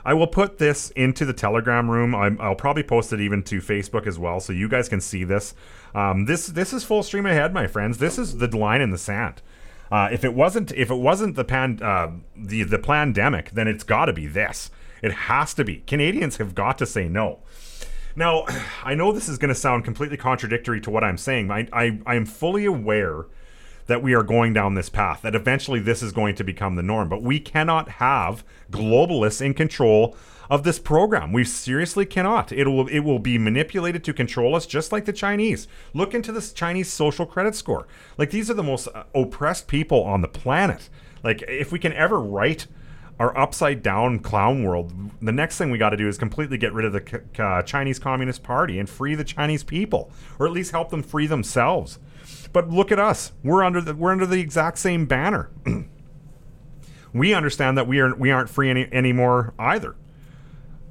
[0.04, 2.14] I will put this into the Telegram room.
[2.14, 5.24] i will probably post it even to Facebook as well, so you guys can see
[5.24, 5.54] this.
[5.94, 7.98] Um, this this is full stream ahead, my friends.
[7.98, 9.42] This is the line in the sand.
[9.90, 13.84] Uh, if it wasn't if it wasn't the pan uh, the the pandemic, then it's
[13.84, 14.70] got to be this.
[15.02, 15.82] It has to be.
[15.86, 17.40] Canadians have got to say no.
[18.16, 18.46] Now,
[18.84, 21.50] I know this is going to sound completely contradictory to what I'm saying.
[21.50, 23.26] I, I, I am fully aware
[23.92, 26.82] that we are going down this path, that eventually this is going to become the
[26.82, 27.10] norm.
[27.10, 30.16] But we cannot have globalists in control
[30.48, 31.30] of this program.
[31.30, 32.52] We seriously cannot.
[32.52, 35.68] It will it will be manipulated to control us just like the Chinese.
[35.92, 37.86] Look into this Chinese social credit score.
[38.16, 40.88] Like these are the most uh, oppressed people on the planet.
[41.22, 42.66] Like if we can ever right
[43.20, 46.72] our upside down clown world, the next thing we got to do is completely get
[46.72, 50.70] rid of the uh, Chinese Communist Party and free the Chinese people, or at least
[50.70, 51.98] help them free themselves.
[52.52, 53.32] But look at us.
[53.42, 55.50] We're under the we're under the exact same banner.
[57.14, 59.96] we understand that we are we aren't free any anymore either.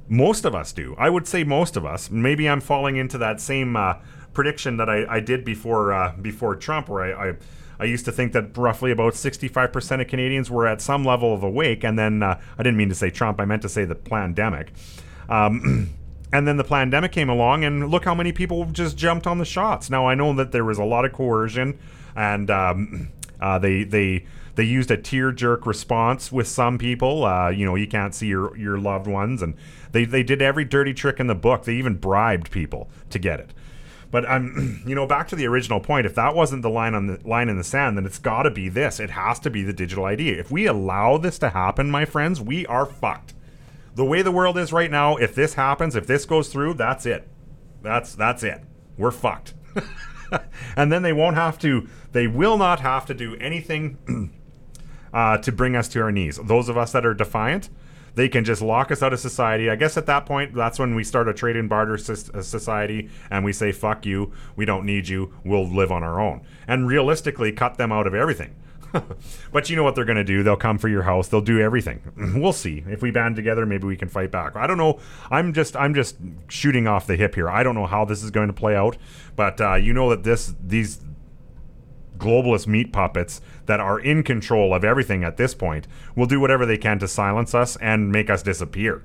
[0.08, 0.94] Most of us do.
[0.98, 2.10] I would say most of us.
[2.10, 3.94] Maybe I'm falling into that same uh,
[4.32, 7.36] prediction that I, I did before uh, before Trump, where I, I,
[7.80, 11.42] I used to think that roughly about 65% of Canadians were at some level of
[11.42, 13.40] awake, and then uh, I didn't mean to say Trump.
[13.40, 14.72] I meant to say the pandemic.
[15.28, 15.94] Um,
[16.32, 19.44] and then the pandemic came along, and look how many people just jumped on the
[19.44, 19.90] shots.
[19.90, 21.78] Now I know that there was a lot of coercion,
[22.16, 27.24] and um, uh, they they they used a tear jerk response with some people.
[27.24, 29.54] Uh, you know, you can't see your your loved ones, and
[29.92, 31.64] they they did every dirty trick in the book.
[31.64, 33.50] They even bribed people to get it.
[34.10, 36.06] But I'm, you know, back to the original point.
[36.06, 38.50] If that wasn't the line on the line in the sand, then it's got to
[38.50, 39.00] be this.
[39.00, 40.30] It has to be the digital ID.
[40.30, 43.34] If we allow this to happen, my friends, we are fucked
[43.94, 47.06] the way the world is right now, if this happens, if this goes through, that's
[47.06, 47.28] it.
[47.82, 48.62] That's that's it.
[48.96, 49.54] We're fucked.
[50.76, 51.88] and then they won't have to.
[52.12, 54.32] They will not have to do anything
[55.12, 56.38] uh, to bring us to our knees.
[56.42, 57.70] Those of us that are defiant,
[58.14, 59.70] they can just lock us out of society.
[59.70, 63.10] I guess at that point, that's when we start a trade and barter uh, society
[63.30, 66.42] and we say, fuck you, we don't need you, we'll live on our own.
[66.66, 68.54] And realistically, cut them out of everything.
[69.52, 70.42] but you know what they're going to do?
[70.42, 71.28] They'll come for your house.
[71.28, 72.02] They'll do everything.
[72.42, 72.82] We'll see.
[72.88, 74.56] If we band together, maybe we can fight back.
[74.56, 74.98] I don't know.
[75.30, 76.16] I'm just I'm just
[76.48, 77.48] shooting off the hip here.
[77.48, 78.96] I don't know how this is going to play out,
[79.36, 81.00] but uh, you know that this these
[82.16, 86.64] globalist meat puppets that are in control of everything at this point will do whatever
[86.64, 89.04] they can to silence us and make us disappear.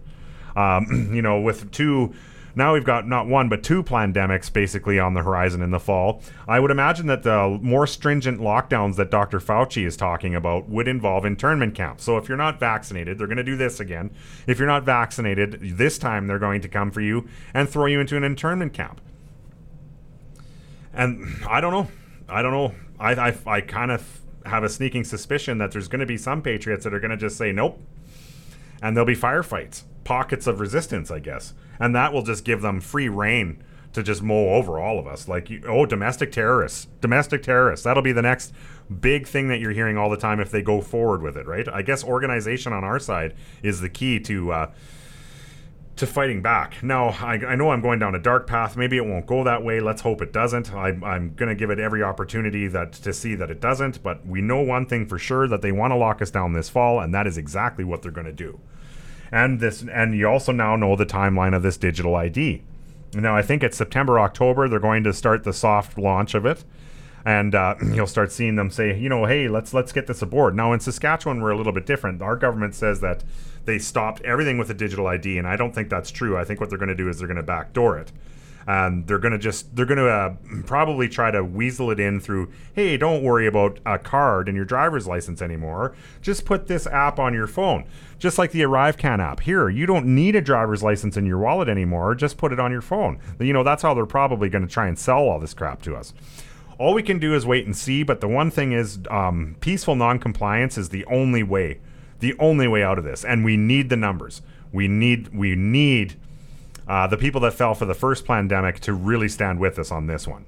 [0.56, 2.14] Um, you know, with two
[2.58, 6.24] now we've got not one but two pandemics basically on the horizon in the fall.
[6.48, 9.40] I would imagine that the more stringent lockdowns that Dr.
[9.40, 12.04] Fauci is talking about would involve internment camps.
[12.04, 14.10] So if you're not vaccinated, they're going to do this again.
[14.48, 18.00] If you're not vaccinated, this time they're going to come for you and throw you
[18.00, 19.02] into an internment camp.
[20.94, 21.88] And I don't know.
[22.28, 22.74] I don't know.
[23.00, 26.42] I I, I kind of have a sneaking suspicion that there's going to be some
[26.42, 27.80] patriots that are going to just say nope,
[28.82, 32.80] and there'll be firefights, pockets of resistance, I guess and that will just give them
[32.80, 33.64] free reign
[33.94, 35.28] to just mow over all of us.
[35.28, 37.84] Like, oh, domestic terrorists, domestic terrorists.
[37.84, 38.54] That'll be the next
[39.02, 41.68] big thing that you're hearing all the time if they go forward with it, right?
[41.68, 44.52] I guess organization on our side is the key to.
[44.52, 44.72] Uh,
[45.96, 46.84] to fighting back.
[46.84, 48.78] Now, I, I, know I'm going down a dark path.
[48.78, 49.80] Maybe it won't go that way.
[49.80, 50.72] Let's hope it doesn't.
[50.72, 54.04] I, I'm going to give it every opportunity that to see that it doesn't.
[54.04, 56.70] But we know one thing for sure that they want to lock us down this
[56.70, 58.60] fall, and that is exactly what they're going to do
[59.32, 62.64] and this and you also now know the timeline of this digital ID.
[63.14, 66.64] Now I think it's September October they're going to start the soft launch of it,
[67.26, 70.56] and uh, you'll start seeing them say, you know, hey, let's let's get this aboard.
[70.56, 72.22] Now in Saskatchewan we're a little bit different.
[72.22, 73.24] Our government says that
[73.66, 76.38] they stopped everything with a digital ID, and I don't think that's true.
[76.38, 78.12] I think what they're going to do is they're going to backdoor it
[78.68, 82.98] and they're gonna just they're gonna uh, probably try to weasel it in through hey
[82.98, 85.96] don't worry about a card and your driver's license anymore.
[86.22, 87.86] Just put this app on your phone.
[88.20, 89.40] Just like the ArriveCAN app.
[89.40, 92.14] Here you don't need a driver's license in your wallet anymore.
[92.14, 93.20] Just put it on your phone.
[93.40, 95.96] You know that's how they're probably going to try and sell all this crap to
[95.96, 96.14] us.
[96.78, 99.96] All we can do is wait and see but the one thing is um, peaceful
[99.96, 101.80] non-compliance is the only way
[102.20, 104.42] the only way out of this and we need the numbers.
[104.74, 106.20] We need we need
[106.88, 110.08] uh, the people that fell for the first pandemic to really stand with us on
[110.08, 110.46] this one.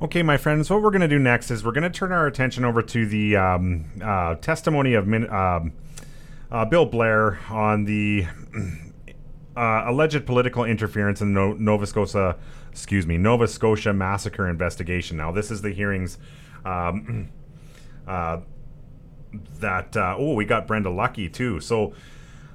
[0.00, 2.26] Okay, my friends, what we're going to do next is we're going to turn our
[2.26, 5.72] attention over to the um, uh, testimony of Min- um,
[6.50, 8.26] uh, Bill Blair on the
[9.56, 12.36] uh, alleged political interference in the no- Nova Scotia,
[12.70, 15.16] excuse me, Nova Scotia massacre investigation.
[15.16, 16.18] Now, this is the hearings
[16.64, 17.30] um,
[18.06, 18.40] uh,
[19.60, 21.60] that uh, oh, we got Brenda Lucki too.
[21.60, 21.94] So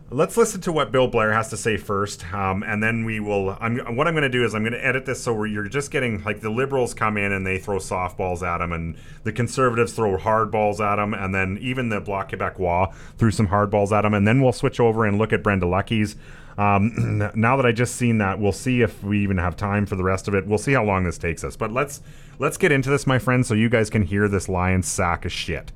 [0.10, 3.58] Let's listen to what Bill Blair has to say first, um, and then we will.
[3.60, 5.91] I'm, what I'm going to do is I'm going to edit this so you're just
[5.91, 9.91] getting like the liberals come in and they throw softballs at him, and the conservatives
[9.91, 14.14] throw hardballs at him, and then even the Bloc Québécois threw some hardballs at him,
[14.14, 16.16] and then we'll switch over and look at Brenda Lucki's.
[16.58, 19.97] Um, now that I just seen that, we'll see if we even have time for
[19.97, 20.47] the rest of it.
[20.47, 22.01] We'll see how long this takes us, but let's
[22.39, 25.34] let's get into this, my friends, so you guys can hear this lion sack of
[25.34, 25.74] shit.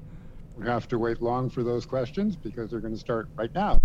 [0.57, 3.81] We have to wait long for those questions because they're going to start right now.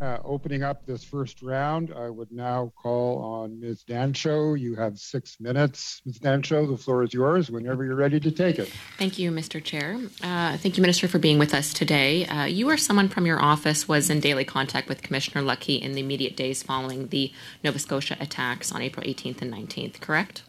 [0.00, 3.84] Uh, opening up this first round, I would now call on Ms.
[3.88, 4.58] Dancho.
[4.58, 6.02] You have six minutes.
[6.04, 6.18] Ms.
[6.18, 8.72] Dancho, the floor is yours whenever you're ready to take it.
[8.98, 9.62] Thank you, Mr.
[9.62, 10.00] Chair.
[10.20, 12.26] Uh, thank you, Minister, for being with us today.
[12.26, 15.92] Uh, you or someone from your office was in daily contact with Commissioner Lucki in
[15.92, 17.32] the immediate days following the
[17.62, 20.42] Nova Scotia attacks on April 18th and 19th, correct?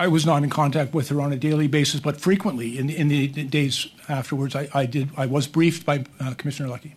[0.00, 3.08] I was not in contact with her on a daily basis, but frequently in, in
[3.08, 5.10] the days afterwards, I, I did.
[5.16, 6.94] I was briefed by uh, Commissioner Lucki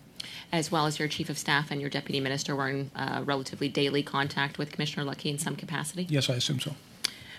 [0.54, 3.68] as well as your chief of staff and your deputy minister were in uh, relatively
[3.68, 6.06] daily contact with Commissioner Lucki in some capacity?
[6.08, 6.74] Yes, I assume so.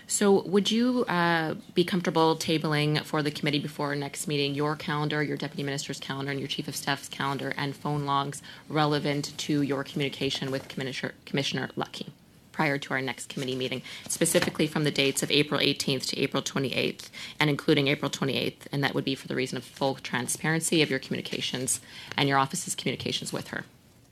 [0.08, 4.76] So, would you uh, be comfortable tabling for the committee before our next meeting your
[4.76, 9.36] calendar, your deputy minister's calendar, and your chief of staff's calendar and phone logs relevant
[9.38, 12.10] to your communication with Commissioner, Commissioner Lucki?
[12.56, 16.42] Prior to our next committee meeting, specifically from the dates of April 18th to April
[16.42, 20.80] 28th, and including April 28th, and that would be for the reason of full transparency
[20.80, 21.80] of your communications
[22.16, 23.66] and your office's communications with her.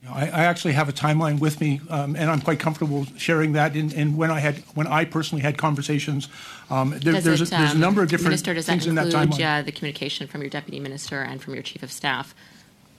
[0.06, 3.74] I, I actually have a timeline with me, um, and I'm quite comfortable sharing that.
[3.74, 6.28] In, in, when I had, when I personally had conversations,
[6.68, 9.14] um, there, there's, it, a, there's a number of different Minister, does things that include,
[9.14, 9.60] in that timeline.
[9.60, 12.34] Uh, the communication from your deputy minister and from your chief of staff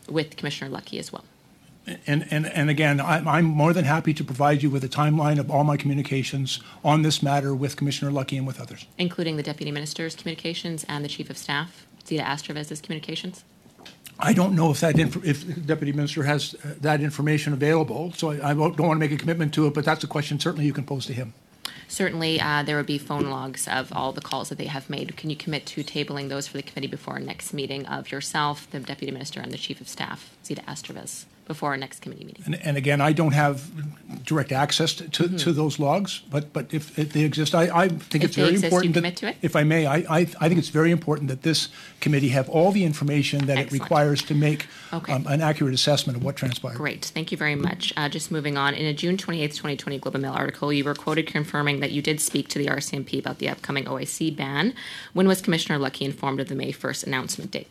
[0.09, 1.25] with Commissioner Lucki as well?
[2.07, 5.39] And, and, and again, I'm, I'm more than happy to provide you with a timeline
[5.39, 8.85] of all my communications on this matter with Commissioner Lucki and with others.
[8.97, 13.43] Including the Deputy Minister's communications and the Chief of Staff, Zita Astravas's communications?
[14.17, 18.13] I don't know if that inf- if the deputy minister has uh, that information available,
[18.13, 19.73] so I, I, don't want to make a commitment to it.
[19.73, 21.33] But that's a question certainly you can pose to him.
[21.87, 25.17] Certainly, uh, there would be phone logs of all the calls that they have made.
[25.17, 28.69] Can you commit to tabling those for the committee before our next meeting of yourself,
[28.71, 31.25] the deputy minister, and the chief of staff, Zita Astravas?
[31.45, 32.43] Before our next committee meeting.
[32.45, 33.69] And, and again, I don't have
[34.23, 35.37] direct access to, to, mm-hmm.
[35.37, 38.49] to, those logs, but but if, if they exist, I, I think if it's very
[38.49, 38.95] exist, important.
[38.95, 39.37] You commit to it?
[39.41, 41.69] If I may, I, I, I think it's very important that this
[42.01, 43.71] committee have all the information that Excellent.
[43.71, 45.13] it requires to make okay.
[45.13, 46.77] um, an accurate assessment of what transpired.
[46.77, 47.93] Great, thank you very much.
[47.95, 50.95] Uh, just moving on, in a June 28th, 2020 Globe and Mail article, you were
[50.95, 54.73] quoted confirming that you did speak to the RCMP about the upcoming OIC ban.
[55.13, 57.67] When was Commissioner Lucki informed of the May 1st announcement date?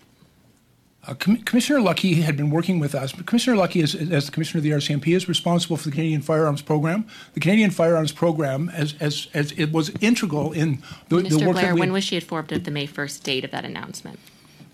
[1.06, 3.12] Uh, Com- Commissioner Lucki had been working with us.
[3.12, 6.22] But Commissioner Lucki, is, as the commissioner of the RCMP, is responsible for the Canadian
[6.22, 7.06] Firearms Program.
[7.34, 11.66] The Canadian Firearms Program, as as, as it was integral in the, the work Blair,
[11.66, 14.18] that we, when was she informed of the May first date of that announcement?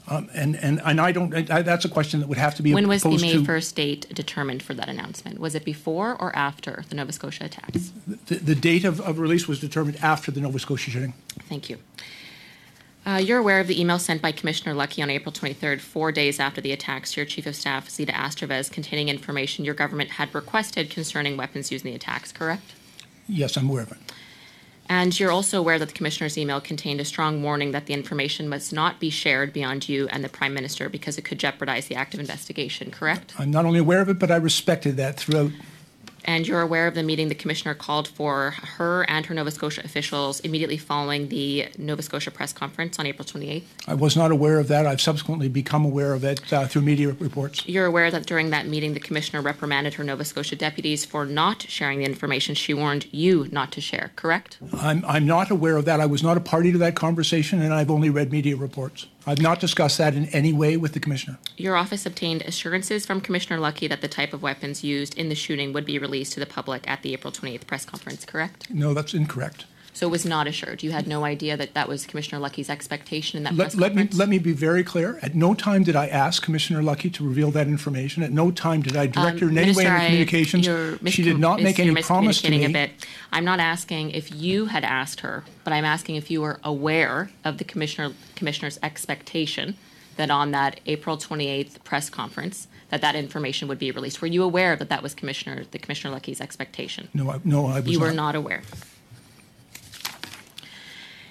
[0.08, 1.50] Um, and, and and I don't.
[1.50, 2.74] I, that's a question that would have to be.
[2.74, 5.38] When was the May first date determined for that announcement?
[5.38, 7.92] Was it before or after the Nova Scotia attacks?
[8.26, 11.14] The, the date of, of release was determined after the Nova Scotia shooting.
[11.48, 11.78] Thank you.
[13.10, 16.38] Uh, you're aware of the email sent by Commissioner Lucki on April 23rd, four days
[16.38, 20.32] after the attacks, to your Chief of Staff, Zita Astravas, containing information your government had
[20.32, 22.72] requested concerning weapons used in the attacks, correct?
[23.28, 23.98] Yes, I'm aware of it.
[24.88, 28.48] And you're also aware that the Commissioner's email contained a strong warning that the information
[28.48, 31.96] must not be shared beyond you and the Prime Minister because it could jeopardize the
[31.96, 33.32] active investigation, correct?
[33.40, 35.50] I'm not only aware of it, but I respected that throughout
[36.24, 39.82] and you're aware of the meeting the commissioner called for her and her Nova Scotia
[39.84, 43.64] officials immediately following the Nova Scotia press conference on April 28th?
[43.86, 44.86] I was not aware of that.
[44.86, 47.66] I've subsequently become aware of it uh, through media reports.
[47.66, 51.62] You're aware that during that meeting, the commissioner reprimanded her Nova Scotia deputies for not
[51.62, 54.58] sharing the information she warned you not to share, correct?
[54.72, 56.00] I'm, I'm not aware of that.
[56.00, 59.06] I was not a party to that conversation, and I've only read media reports.
[59.26, 61.38] I've not discussed that in any way with the commissioner.
[61.56, 65.34] Your office obtained assurances from Commissioner Lucki that the type of weapons used in the
[65.34, 68.70] shooting would be released to the public at the April 28th press conference, correct?
[68.70, 69.66] No, that's incorrect.
[70.00, 70.82] So it was not assured.
[70.82, 73.88] You had no idea that that was Commissioner Lucki's expectation in that let, press let
[73.88, 74.14] conference.
[74.14, 75.18] Me, let me be very clear.
[75.20, 78.22] At no time did I ask Commissioner Lucki to reveal that information.
[78.22, 80.64] At no time did I direct um, her in any way in her I, communications.
[81.12, 82.64] She did not make any promise to me.
[82.64, 82.92] A bit.
[83.30, 87.30] I'm not asking if you had asked her, but I'm asking if you were aware
[87.44, 89.76] of the commissioner commissioner's expectation
[90.16, 94.22] that on that April 28th press conference that that information would be released.
[94.22, 97.10] Were you aware that that was Commissioner the Commissioner Lucki's expectation?
[97.12, 97.90] No, I, no, I was.
[97.90, 98.06] You not.
[98.06, 98.62] were not aware.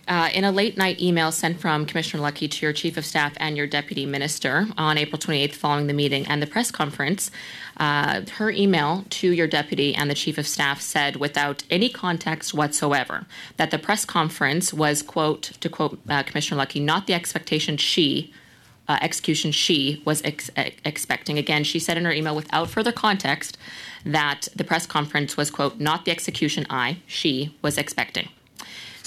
[0.09, 3.33] Uh, in a late night email sent from Commissioner Lucki to your Chief of Staff
[3.37, 7.29] and your Deputy Minister on April 28th following the meeting and the press conference,
[7.77, 12.55] uh, her email to your Deputy and the Chief of Staff said, without any context
[12.55, 17.77] whatsoever, that the press conference was, quote, to quote uh, Commissioner Lucki, not the expectation
[17.77, 18.33] she,
[18.87, 20.49] uh, execution she was ex-
[20.83, 21.37] expecting.
[21.37, 23.59] Again, she said in her email without further context
[24.03, 28.29] that the press conference was, quote, not the execution I, she, was expecting.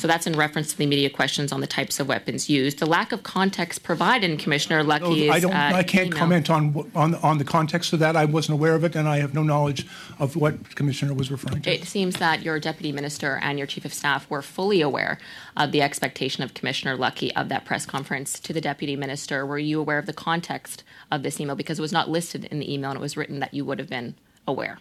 [0.02, 2.80] So that's in reference to the immediate questions on the types of weapons used.
[2.80, 5.52] The lack of context provided in Commissioner Lucki's no, I don't.
[5.52, 6.18] Uh, I can't email.
[6.18, 8.16] comment on on on the context of that.
[8.16, 9.86] I wasn't aware of it, and I have no knowledge
[10.18, 11.72] of what Commissioner was referring to.
[11.72, 15.18] It seems that your deputy minister and your chief of staff were fully aware
[15.56, 18.40] of the expectation of Commissioner Lucki of that press conference.
[18.40, 20.82] To the deputy minister, were you aware of the context
[21.12, 23.38] of this email because it was not listed in the email and it was written
[23.38, 24.16] that you would have been
[24.48, 24.80] aware.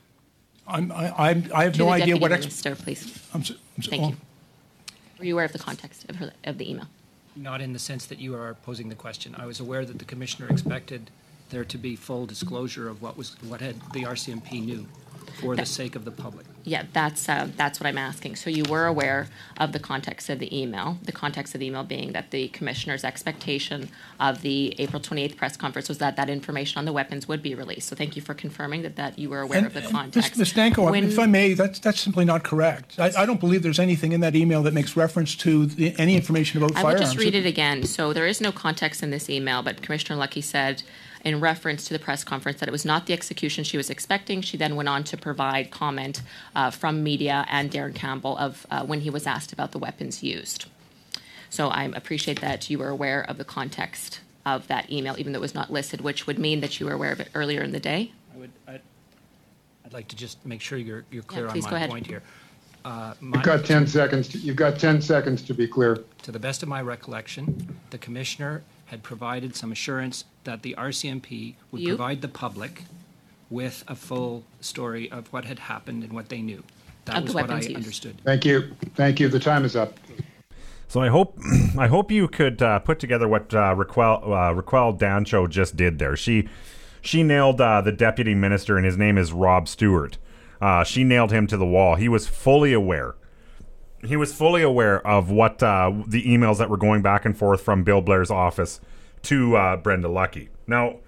[0.68, 2.32] I'm, I, I'm, I have To no idea what.
[2.32, 3.20] Ex- Minister, please.
[3.36, 4.10] I'm, so- I'm so- Thank oh.
[4.10, 4.18] you.
[5.22, 6.88] Were you aware of the context of, her, of the email?
[7.36, 9.36] Not in the sense that you are posing the question.
[9.38, 11.12] I was aware that the commissioner expected
[11.52, 14.88] there to be full disclosure of what was, what had, the RCMP knew
[15.40, 16.46] for the sake of the public.
[16.64, 18.36] Yeah, that's uh, that's what I'm asking.
[18.36, 19.28] So you were aware
[19.58, 21.00] of the context of the email.
[21.04, 25.58] The context of the email being that the commissioner's expectation of the April 28th press
[25.58, 27.88] conference was that that information on the weapons would be released.
[27.88, 30.38] So thank you for confirming that that you were aware And- of the and context.
[30.38, 30.54] Ms.
[30.54, 33.00] Dancho, When- if I may, that's, that's simply not correct.
[33.00, 36.16] I, I don't believe there's anything in that email that makes reference to the, any
[36.16, 37.02] information about I will firearms.
[37.14, 37.84] just read it again.
[37.84, 40.84] So there is no context in this email, but Commissioner Lucki said
[41.24, 44.42] in reference to the press conference that it was not the execution she was expecting.
[44.42, 46.22] She then went on to provide comment
[46.56, 50.24] uh, from media and Darren Campbell of uh, when he was asked about the weapons
[50.24, 50.66] used.
[51.50, 55.40] So I appreciate that you were aware of the context of that email, even though
[55.40, 57.72] it was not listed, which would mean that you were aware of it earlier in
[57.72, 58.12] the day.
[58.34, 58.82] I would, I'd,
[59.86, 61.90] I'd like to just make sure you're, you're clear on please go my ahead.
[61.90, 62.24] point here.
[62.84, 64.28] Uh, You've got 10 seconds.
[64.30, 66.00] To, you've got 10 seconds to be clear.
[66.24, 71.56] To the best of my recollection, the commissioner had provided some assurance that the RCMP
[71.72, 71.90] would You?
[71.90, 72.84] provide the public
[73.50, 76.64] with a full story of what had happened and what they knew.
[77.06, 77.76] That Of the was what I weapons used.
[77.78, 78.22] understood.
[78.24, 78.72] Thank you.
[78.96, 79.28] Thank you.
[79.28, 79.98] The time is up.
[80.88, 81.38] So I hope
[81.78, 86.00] I hope you could uh, put together what uh, Raquel uh, Raquel Dancho just did
[86.00, 86.16] there.
[86.16, 86.48] She
[87.02, 90.18] she nailed uh, the deputy minister, and his name is Rob Stewart.
[90.62, 91.96] Uh, she nailed him to the wall.
[91.96, 93.16] He was fully aware.
[94.04, 97.62] He was fully aware of what uh, the emails that were going back and forth
[97.62, 98.80] from Bill Blair's office
[99.24, 100.50] to uh, Brenda Lucki.
[100.68, 101.00] Now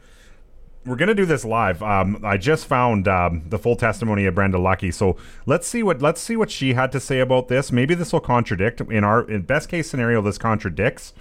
[0.85, 1.81] we're gonna do this live.
[1.81, 6.01] Um, I just found um, the full testimony of Brenda Lucki, so let's see what
[6.01, 7.71] let's see what she had to say about this.
[7.71, 8.81] Maybe this will contradict.
[8.81, 11.13] In our in best case scenario, this contradicts,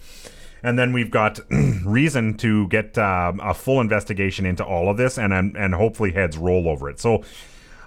[0.62, 1.40] and then we've got
[1.84, 6.12] reason to get um, a full investigation into all of this, and and, and hopefully
[6.12, 7.00] heads roll over it.
[7.00, 7.22] So.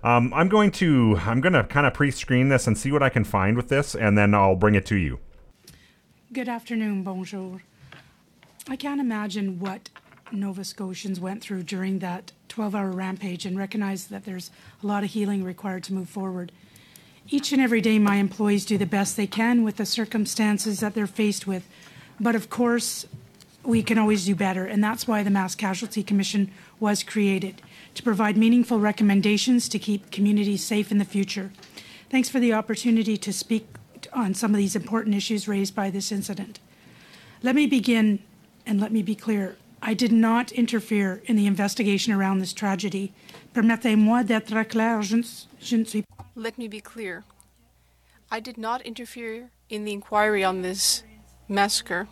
[0.04, 3.10] Um, I'm going to I'm going to kind of pre-screen this and see what I
[3.10, 5.18] can find with this, and then I'll bring it to you.
[6.32, 7.64] Good afternoon, bonjour.
[8.68, 9.90] I can't imagine what
[10.32, 14.50] Nova Scotians went through during that 12 hour rampage and recognize that there's
[14.82, 16.52] a lot of healing required to move forward.
[17.30, 20.96] Each and every day, my employees do the best they can with the circumstances that
[20.96, 21.68] they're faced with.
[22.20, 23.06] But of course,
[23.64, 27.62] we can always do better, and that's why the Mass Casualty Commission was created
[27.94, 31.52] to provide meaningful recommendations to keep communities safe in the future.
[32.10, 33.68] Thanks for the opportunity to speak
[34.14, 36.60] on some of these important issues raised by this incident.
[37.44, 38.20] Let me begin
[38.66, 39.58] and let me be clear.
[39.82, 43.14] I did not interfere in the investigation around this tragedy.
[43.54, 46.04] Permettez-moi d'être clair, je ne, suis
[46.36, 47.24] Let me be clear.
[48.32, 51.04] I did not interfere in the inquiry on this
[51.48, 52.08] massacre.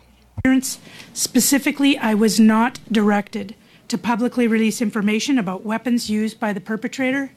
[1.12, 3.54] Specifically, I was not directed
[3.88, 7.32] to publicly release information about weapons used by the perpetrator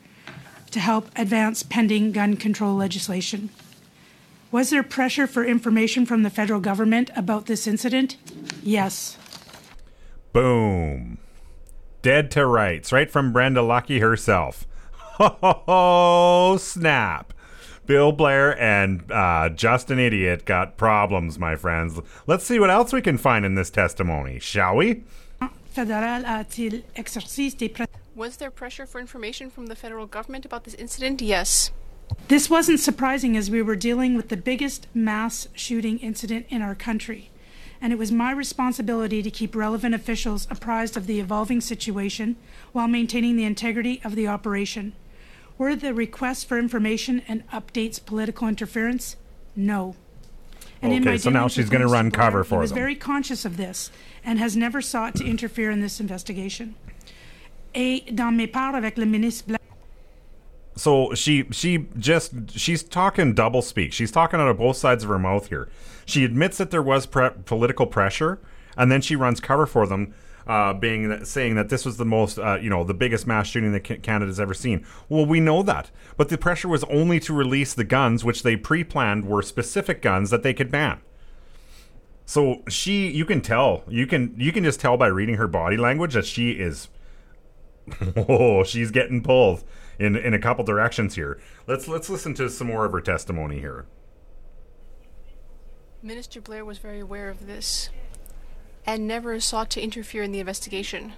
[0.72, 3.50] to help advance pending gun control legislation.
[4.52, 8.16] Was there pressure for information from the federal government about this incident?
[8.64, 9.18] Yes.
[10.32, 11.18] Boom.
[12.02, 14.66] Dead to rights, right from Brenda Lucki herself.
[15.20, 17.34] Oh, snap.
[17.88, 22.00] Bill Blair and uh, Justin Idiot got problems, my friends.
[22.28, 25.04] Let's see what else we can find in this testimony, shall we?
[25.76, 27.86] Fédéral a-t-il exercé des pre-
[28.16, 31.20] Was there pressure for information from the federal government about this incident?
[31.22, 31.72] Yes.
[32.28, 36.76] This wasn't surprising as we were dealing with the biggest mass shooting incident in our
[36.76, 37.30] country.
[37.80, 42.36] And it was my responsibility to keep relevant officials apprised of the evolving situation
[42.72, 44.94] while maintaining the integrity of the operation.
[45.58, 49.16] Were the requests for information and updates political interference?
[49.56, 49.96] No.
[50.82, 52.78] And Okay, so now she's gonna run Blair, cover for was them.
[52.80, 53.90] very conscious of this
[54.24, 56.76] and has never sought to interfere in this investigation.
[57.74, 59.57] Et dans mes parts avec le ministre
[60.78, 63.94] So she she just she's talking double speak.
[63.94, 65.68] She's talking out of both sides of her mouth here.
[66.06, 68.40] She admits that there was pre- political pressure,
[68.78, 70.14] and then she runs cover for them,
[70.46, 73.48] uh, being that, saying that this was the most uh, you know the biggest mass
[73.48, 74.86] shooting that Ca- Canada's ever seen.
[75.10, 78.56] Well, we know that, but the pressure was only to release the guns, which they
[78.56, 81.02] pre-planned were specific guns that they could ban.
[82.26, 85.78] So she, you can tell, you can you can just tell by reading her body
[85.78, 86.90] language that she is
[88.16, 89.64] Oh, she's getting pulled
[90.00, 91.40] in in a couple directions here.
[91.68, 93.86] Let's let's listen to some more of her testimony here.
[96.02, 97.90] Minister Blair was very aware of this
[98.86, 101.14] and never sought to interfere in the investigation.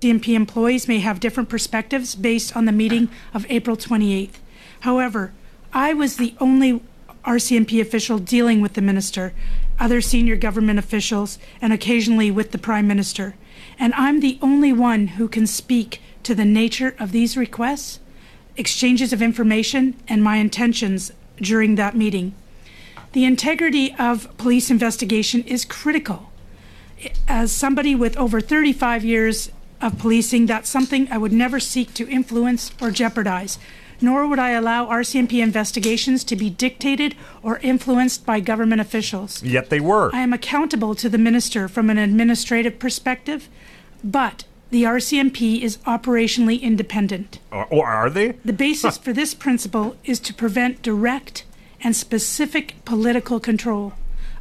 [0.00, 4.34] DMP employees may have different perspectives based on the meeting of April 28th.
[4.80, 5.32] However,
[5.72, 6.82] I was the only
[7.24, 9.32] RCMP official dealing with the minister,
[9.80, 13.34] other senior government officials, and occasionally with the prime minister.
[13.78, 18.00] And I'm the only one who can speak to the nature of these requests,
[18.56, 22.34] exchanges of information, and my intentions during that meeting.
[23.12, 26.30] The integrity of police investigation is critical.
[27.28, 29.50] As somebody with over 35 years
[29.80, 33.58] of policing, that's something I would never seek to influence or jeopardize,
[34.00, 39.42] nor would I allow RCMP investigations to be dictated or influenced by government officials.
[39.42, 40.10] Yet they were.
[40.14, 43.48] I am accountable to the minister from an administrative perspective,
[44.02, 47.38] but the RCMP is operationally independent.
[47.52, 48.32] Or, or oh, are they?
[48.44, 51.44] The basis for this principle is to prevent direct
[51.82, 53.92] and specific political control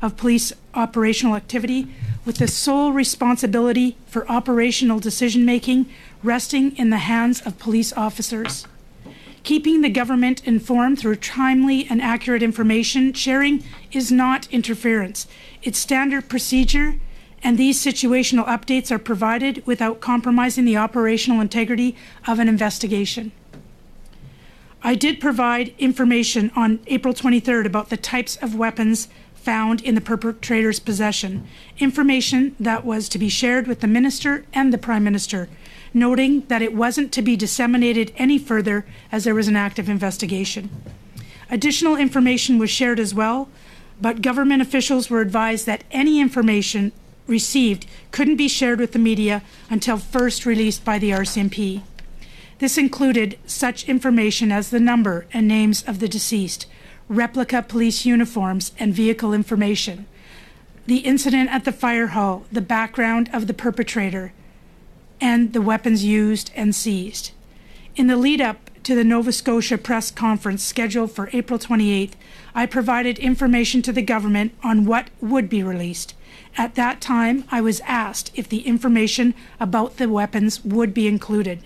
[0.02, 1.88] of police operational activity
[2.26, 5.86] with the sole responsibility for operational decision making
[6.24, 8.68] resting in the hands of police officers.
[9.44, 15.28] Keeping the government informed through timely and accurate information sharing is not interference.
[15.62, 16.96] It's standard procedure,
[17.46, 23.32] and these situational updates are provided without compromising the operational integrity of an investigation.
[24.82, 30.02] I did provide information on April 23rd about the types of weapons found in the
[30.02, 35.48] perpetrator's possession, information that was to be shared with the minister and the prime minister,
[35.94, 40.68] noting that it wasn't to be disseminated any further as there was an active investigation.
[41.52, 43.50] Additional information was shared as well,
[44.02, 46.92] but government officials were advised that any information
[47.28, 51.82] received couldn't be shared with the media until first released by the RCMP.
[52.60, 56.68] This included such information as the number and names of the deceased,
[57.10, 60.06] replica police uniforms and vehicle information,
[60.86, 64.32] the incident at the fire hall, the background of the perpetrator,
[65.20, 67.32] and the weapons used and seized.
[67.96, 72.14] In the lead up to the Nova Scotia press conference scheduled for April 28th,
[72.54, 76.14] I provided information to the government on what would be released.
[76.58, 81.60] At that time, I was asked if the information about the weapons would be included.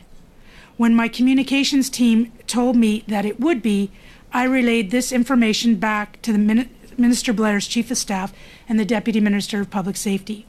[0.77, 3.91] When my communications team told me that it would be,
[4.33, 8.33] I relayed this information back to the Min- Minister Blair's Chief of Staff
[8.67, 10.45] and the Deputy Minister of Public Safety.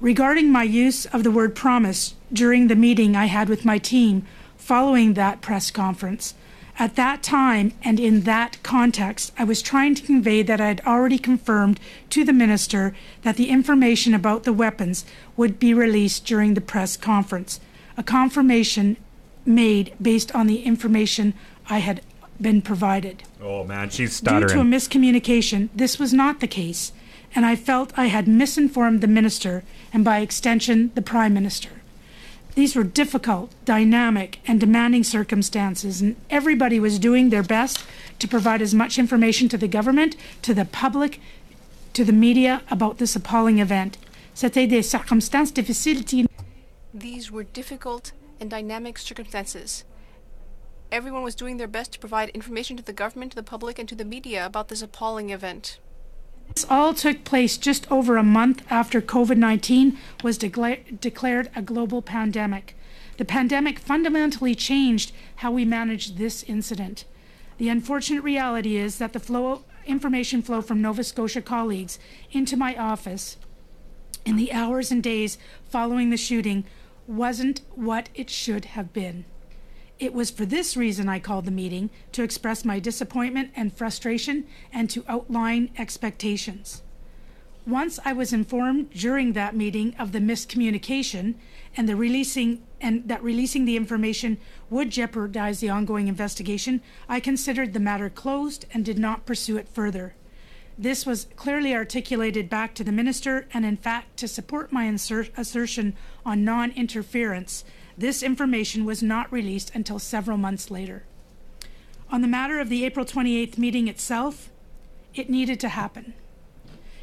[0.00, 4.26] Regarding my use of the word promise during the meeting I had with my team
[4.56, 6.34] following that press conference,
[6.78, 10.82] at that time and in that context, I was trying to convey that I had
[10.86, 11.78] already confirmed
[12.10, 15.04] to the minister that the information about the weapons
[15.36, 17.60] would be released during the press conference,
[17.96, 18.96] a confirmation
[19.44, 21.34] made based on the information
[21.68, 22.02] I had
[22.40, 23.22] been provided.
[23.42, 26.92] Oh man, she's Due to a miscommunication, this was not the case,
[27.34, 29.62] and I felt I had misinformed the minister
[29.92, 31.70] and by extension the prime minister.
[32.54, 37.84] These were difficult, dynamic, and demanding circumstances, and everybody was doing their best
[38.18, 41.20] to provide as much information to the government, to the public,
[41.92, 43.98] to the media about this appalling event.
[44.34, 46.26] C'était des circonstances difficiles.
[46.92, 49.84] These were difficult and dynamic circumstances.
[50.90, 53.88] Everyone was doing their best to provide information to the government, to the public, and
[53.88, 55.78] to the media about this appalling event.
[56.54, 61.62] This all took place just over a month after COVID 19 was decla- declared a
[61.62, 62.76] global pandemic.
[63.18, 67.04] The pandemic fundamentally changed how we managed this incident.
[67.58, 71.98] The unfortunate reality is that the flow, information flow from Nova Scotia colleagues
[72.32, 73.36] into my office
[74.24, 75.38] in the hours and days
[75.68, 76.64] following the shooting
[77.06, 79.24] wasn't what it should have been.
[80.00, 84.46] It was for this reason I called the meeting to express my disappointment and frustration
[84.72, 86.82] and to outline expectations.
[87.66, 91.34] Once I was informed during that meeting of the miscommunication
[91.76, 94.38] and the releasing and that releasing the information
[94.70, 99.68] would jeopardize the ongoing investigation, I considered the matter closed and did not pursue it
[99.68, 100.14] further.
[100.78, 105.30] This was clearly articulated back to the minister, and in fact, to support my insert-
[105.36, 105.94] assertion
[106.24, 107.64] on non interference,
[108.00, 111.04] this information was not released until several months later.
[112.10, 114.50] On the matter of the April 28th meeting itself,
[115.14, 116.14] it needed to happen.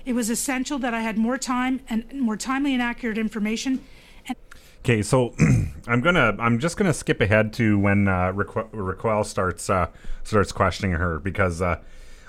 [0.05, 3.83] It was essential that I had more time and more timely and accurate information.
[4.79, 5.35] Okay, so
[5.87, 9.89] I'm gonna I'm just gonna skip ahead to when uh, Raquel, Raquel starts uh,
[10.23, 11.79] starts questioning her because uh,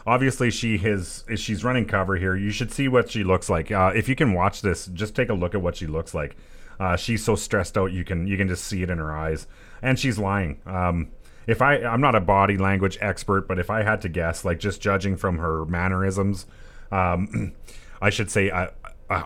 [0.07, 2.37] obviously she has she's running cover here.
[2.37, 3.71] You should see what she looks like.
[3.71, 6.37] Uh, if you can watch this, just take a look at what she looks like.
[6.79, 9.47] Uh, she's so stressed out you can you can just see it in her eyes,
[9.83, 10.61] and she's lying.
[10.67, 11.11] Um,
[11.47, 14.61] if I I'm not a body language expert, but if I had to guess, like
[14.61, 16.47] just judging from her mannerisms,
[16.93, 17.53] um,
[18.03, 18.71] I should say I,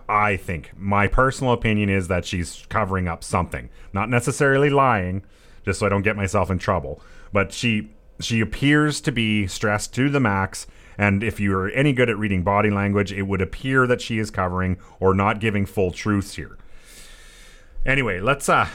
[0.09, 5.24] I think my personal opinion is that she's covering up something, not necessarily lying,
[5.64, 7.03] just so I don't get myself in trouble.
[7.32, 7.90] But she
[8.20, 10.66] she appears to be stressed to the max.
[10.96, 14.30] And if you're any good at reading body language, it would appear that she is
[14.30, 16.59] covering or not giving full truths here.
[17.84, 18.68] Anyway, let's uh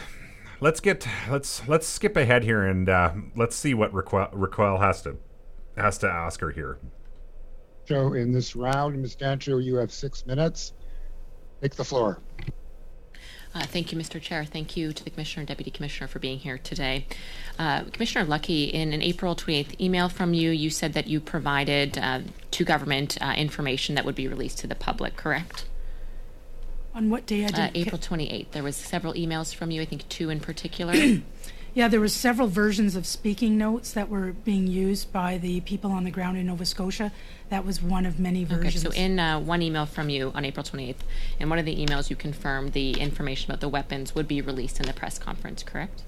[0.59, 5.01] let's get let's let's skip ahead here and uh, let's see what Raquel, Raquel has
[5.03, 5.17] to
[5.77, 6.79] has to ask her here.
[7.85, 9.15] So in this round, Ms.
[9.15, 10.73] Dancho, you have six minutes.
[11.61, 12.19] Take the floor.
[13.55, 14.21] Uh, thank you, Mr.
[14.21, 14.43] Chair.
[14.43, 17.07] Thank you to the Commissioner and Deputy Commissioner for being here today.
[17.57, 21.97] Uh, Commissioner Lucki, in an April 28th email from you, you said that you provided
[21.97, 22.19] uh,
[22.51, 25.65] to government uh, information that would be released to the public, correct?
[26.97, 27.73] On what day I Uh, didn't?
[27.73, 28.51] ca- April 28th.
[28.51, 30.93] There was several emails from you, I think two in particular.
[31.75, 35.91] Yeah, there was several versions of speaking notes that were being used by the people
[35.91, 37.11] on the ground in Nova Scotia.
[37.49, 38.83] That was one of many versions.
[38.83, 40.95] Okay, so in uh, one email from you on April 28th,
[41.39, 44.79] in one of the emails you confirmed the information about the weapons would be released
[44.79, 46.01] in the press conference, correct?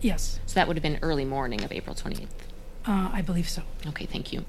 [0.00, 2.26] yes, So that would have been early morning of April 28th.
[2.86, 3.62] Uh, I believe so.
[3.86, 4.44] Okay, thank you.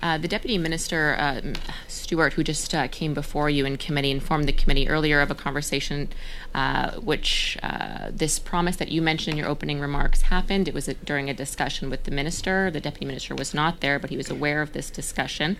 [0.00, 1.40] Uh, the Deputy Minister, uh,
[1.88, 5.34] Stewart, who just uh, came before you in committee, informed the committee earlier of a
[5.34, 6.08] conversation
[6.54, 10.68] uh, which uh, this promise that you mentioned in your opening remarks happened.
[10.68, 12.70] It was a, during a discussion with the Minister.
[12.70, 15.58] The Deputy Minister was not there, but he was aware of this discussion.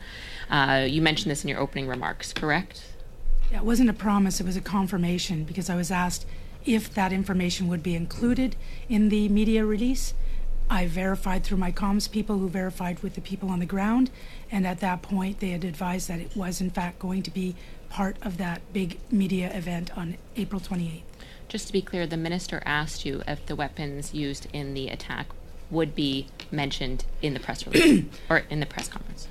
[0.48, 2.84] Uh, you mentioned this in your opening remarks, correct?
[3.50, 6.24] Yeah, it wasn't a promise, it was a confirmation because I was asked
[6.64, 8.54] if that information would be included
[8.88, 10.14] in the media release.
[10.70, 14.08] I verified through my comms people who verified with the people on the ground,
[14.52, 17.56] and at that point, they had advised that it was in fact going to be
[17.88, 21.02] part of that big media event on April 28th.
[21.48, 25.26] Just to be clear, the Minister asked you if the weapons used in the attack
[25.72, 29.26] would be mentioned in the press release or in the press conference.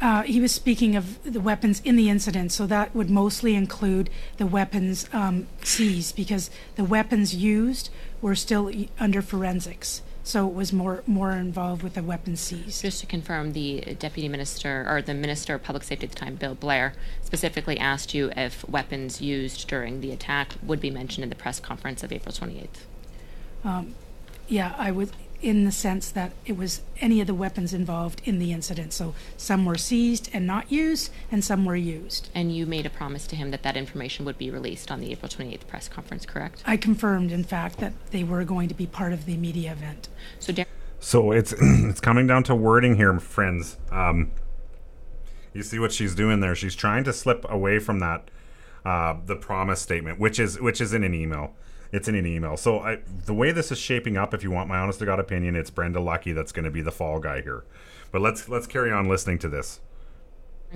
[0.00, 4.10] Uh, he was speaking of the weapons in the incident, so that would mostly include
[4.36, 7.90] the weapons um, seized because the weapons used
[8.22, 8.70] were still
[9.00, 10.00] under forensics.
[10.26, 12.80] So it was more more involved with the weapons seized.
[12.80, 16.36] Just to confirm, the deputy minister or the minister of public safety at the time,
[16.36, 21.28] Bill Blair, specifically asked you if weapons used during the attack would be mentioned in
[21.28, 22.68] the press conference of April 28th.
[23.64, 23.94] Um,
[24.48, 25.10] yeah, I would,
[25.44, 28.94] in the sense that it was any of the weapons involved in the incident.
[28.94, 32.30] So some were seized and not used, and some were used.
[32.34, 35.12] And you made a promise to him that that information would be released on the
[35.12, 36.62] April 28th press conference, correct?
[36.64, 40.08] I confirmed, in fact, that they were going to be part of the media event.
[40.38, 40.64] So, Dar-
[40.98, 43.76] So it's it's coming down to wording here, friends.
[43.92, 44.30] Um,
[45.52, 46.54] you see what she's doing there?
[46.54, 48.30] She's trying to slip away from that
[48.86, 51.54] uh, the promise statement, which is which is in an email.
[51.94, 52.56] It's in an email.
[52.56, 55.20] So I, the way this is shaping up, if you want my honest to god
[55.20, 57.62] opinion, it's Brenda Lucki that's going to be the fall guy here.
[58.10, 59.78] But let's let's carry on listening to this.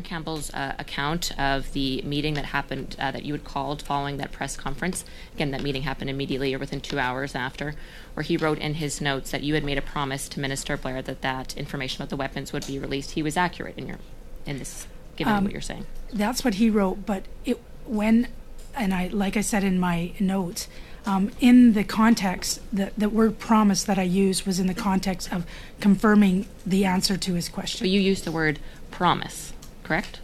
[0.04, 4.30] Campbell's uh, account of the meeting that happened uh, that you had called following that
[4.30, 5.04] press conference.
[5.34, 7.74] Again, that meeting happened immediately or within two hours after,
[8.14, 11.02] where he wrote in his notes that you had made a promise to Minister Blair
[11.02, 13.12] that that information about the weapons would be released.
[13.12, 13.98] He was accurate in your
[14.46, 15.84] in this, given what you're saying.
[16.12, 18.28] That's what he wrote, but it when,
[18.76, 20.68] and I like I said in my notes,
[21.06, 25.32] um, in the context, the the word promise that I used was in the context
[25.32, 25.46] of
[25.80, 27.84] confirming the answer to his question.
[27.84, 28.58] But you used the word
[28.90, 29.52] promise,
[29.84, 30.20] correct?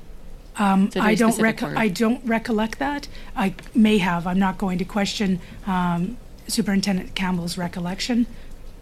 [0.57, 3.09] Um, I don't rec- I don't recollect that.
[3.35, 4.27] I may have.
[4.27, 6.17] I'm not going to question um,
[6.47, 8.27] Superintendent Campbell's recollection,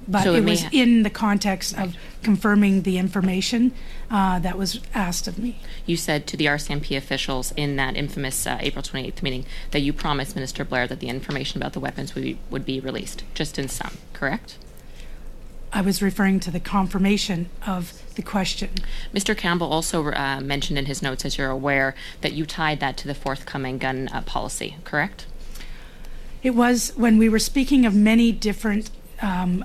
[0.09, 3.73] but So it it was in the context of confirming the information
[4.11, 5.59] uh, that was asked of me.
[5.87, 9.93] You said to the RCMP officials in that infamous uh, April 28th meeting that you
[9.93, 13.59] promised Minister Blair that the information about the weapons would be, would be released, just
[13.59, 14.59] in sum, correct?
[15.73, 18.71] I was referring to the confirmation of the question.
[19.15, 19.37] Mr.
[19.37, 23.09] Campbell also uh, mentioned in his notes, as you're aware, that you tied that to
[23.09, 25.27] the forthcoming gun uh, policy, correct?
[26.43, 28.91] It was when we were speaking of many different
[29.23, 29.65] um,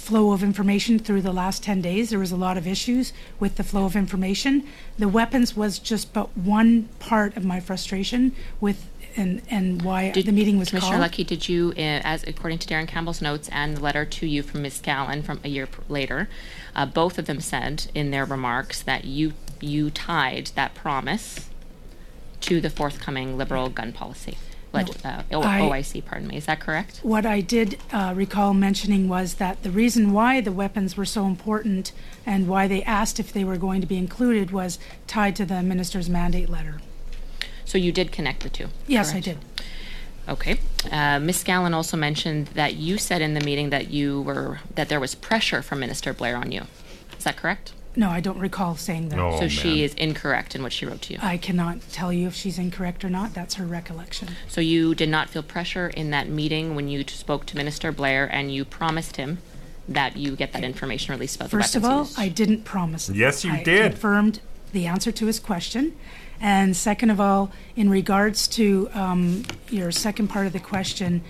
[0.00, 2.10] flow of information through the last 10 days.
[2.10, 4.66] There was a lot of issues with the flow of information.
[4.98, 10.26] The weapons was just but one part of my frustration with and, and why Did-
[10.26, 11.12] the meeting was Commissioner called.
[11.12, 14.42] Lucki, did you, uh, as according to Darren Campbell's notes and the letter to you
[14.42, 14.80] from Ms.
[14.82, 16.28] Gallen from a year later,
[16.74, 21.48] uh, both of them said in their remarks that you you tied that promise
[22.40, 24.36] to the forthcoming liberal gun policy,
[24.74, 26.04] leg- uh, O- I- OIC.
[26.04, 26.36] Pardon me.
[26.36, 27.00] Is that correct?
[27.02, 31.26] What I did uh, recall mentioning was that the reason why the weapons were so
[31.26, 31.92] important
[32.26, 35.62] and why they asked if they were going to be included was tied to the
[35.62, 36.80] minister's mandate letter.
[37.64, 38.68] So you did connect the two.
[38.86, 39.28] Yes, correct?
[39.28, 39.38] I did.
[40.28, 40.58] Okay.
[40.90, 41.44] Uh, Ms.
[41.44, 45.14] Gallen also mentioned that you said in the meeting that you were that there was
[45.14, 46.62] pressure from Minister Blair on you.
[47.18, 47.72] Is that correct?
[47.96, 49.16] No, I don't recall saying that.
[49.16, 49.38] No.
[49.38, 51.18] so Oh, she is incorrect in what she wrote to you.
[51.22, 53.34] I cannot tell you if she's incorrect or not.
[53.34, 54.28] That's her recollection.
[54.48, 57.92] So you did not feel pressure in that meeting when you t- spoke to Minister
[57.92, 59.38] Blair and you promised him
[59.88, 62.18] that you get that information released about First the of all, used.
[62.18, 63.08] I didn't promise.
[63.08, 63.16] it.
[63.16, 63.92] Yes, you I did.
[63.92, 64.40] confirmed
[64.72, 65.94] the answer to his question.
[66.40, 71.22] And second of all, in regards to um, your second part of the question,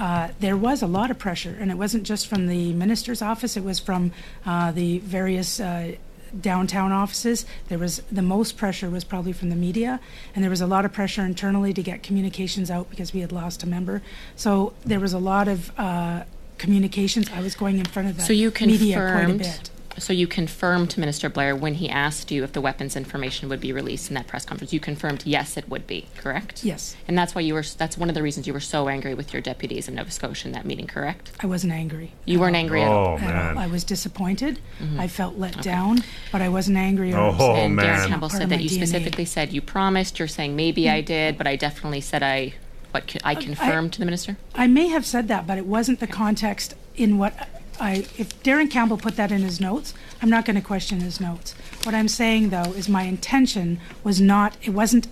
[0.00, 3.56] uh, there was a lot of pressure, and it wasn't just from the minister's office,
[3.56, 4.12] it was from
[4.46, 5.94] uh, the various uh,
[6.40, 7.44] downtown offices.
[7.68, 10.00] There was the most pressure was probably from the media,
[10.34, 13.30] and there was a lot of pressure internally to get communications out because we had
[13.30, 14.00] lost a member.
[14.36, 16.24] So there was a lot of uh,
[16.56, 17.28] communications.
[17.30, 19.70] I was going in front of that So you media quite a bit.
[19.98, 23.60] So you confirmed to Minister Blair when he asked you if the weapons information would
[23.60, 26.64] be released in that press conference, you confirmed, yes, it would be, correct?
[26.64, 26.96] Yes.
[27.08, 29.32] And that's why you were, that's one of the reasons you were so angry with
[29.32, 31.32] your deputies in Nova Scotia in that meeting, correct?
[31.40, 32.12] I wasn't angry.
[32.24, 33.14] You weren't angry at all?
[33.14, 33.54] Oh at all.
[33.54, 33.58] man.
[33.58, 34.60] I was disappointed.
[34.78, 35.00] Mm-hmm.
[35.00, 35.98] I felt let down,
[36.32, 37.56] but I wasn't angry or Oh, upset.
[37.56, 37.84] And man.
[37.86, 38.74] Darren Campbell said that you DNA.
[38.74, 41.06] specifically said you promised, you're saying maybe I mm-hmm.
[41.06, 42.54] did, but I definitely said I,
[42.92, 44.36] what, co- I confirmed to the minister?
[44.54, 47.34] I may have said that, but it wasn't the context in what
[47.80, 51.20] I, if Darren Campbell put that in his notes, I'm not going to question his
[51.20, 51.54] notes.
[51.84, 55.08] What I'm saying, though, is my intention was not, it wasn't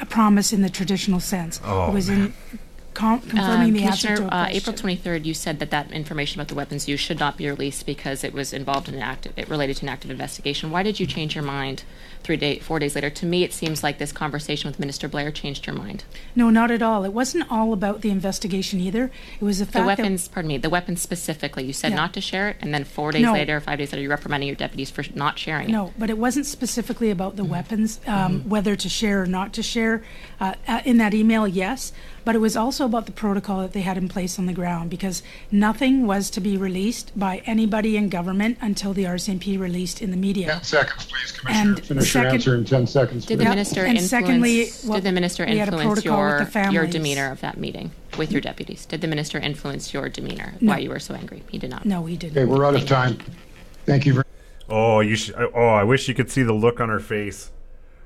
[0.00, 1.58] a promise in the traditional sense.
[1.58, 2.34] It was in
[2.94, 4.56] con- confirming Um, the answer to Commissioner, a uh, question.
[4.56, 7.86] April 23rd, you said that that information about the weapons use should not be released
[7.86, 10.70] because it was involved in an active, it related to an active investigation.
[10.70, 11.84] Why did you change your mind
[12.22, 13.10] three day, four days later?
[13.10, 16.04] To me, it seems like this conversation with Minister Blair changed your mind.
[16.36, 17.04] No, not at all.
[17.04, 19.10] It wasn't all about the investigation either.
[19.40, 21.96] It was the The fact that weapons, pardon me, the weapons specifically, you said Yeah.
[21.96, 23.32] not to share it, and then four days No.
[23.32, 25.72] later, five days later, you're reprimanding your deputies for not sharing it.
[25.72, 27.36] No, but it wasn't specifically about Mm-hmm.
[27.36, 30.02] the weapons, um, whether to share or not to share.
[30.40, 31.92] Uh, uh, in that email, yes,
[32.24, 34.90] but it was also about the protocol that they had in place on the ground
[34.90, 40.10] because nothing was to be released by anybody in government until the RCMP released in
[40.10, 40.46] the media.
[40.46, 41.70] 10 seconds, please, Commissioner.
[41.70, 45.12] And Finish your answer in 10 seconds, Did the minister and secondly, influence, did the
[45.12, 48.86] minister we had a influence your, the your demeanor of that meeting with your deputies?
[48.86, 50.72] Did the minister influence your demeanor, No.
[50.72, 51.42] why you were so angry?
[51.48, 51.84] He did not.
[51.84, 52.36] No, he didn't.
[52.36, 53.18] Okay, we're out of time.
[53.84, 54.24] Thank you very
[54.68, 55.34] Oh, you should.
[55.54, 57.50] Oh, I wish you could see the look on her face,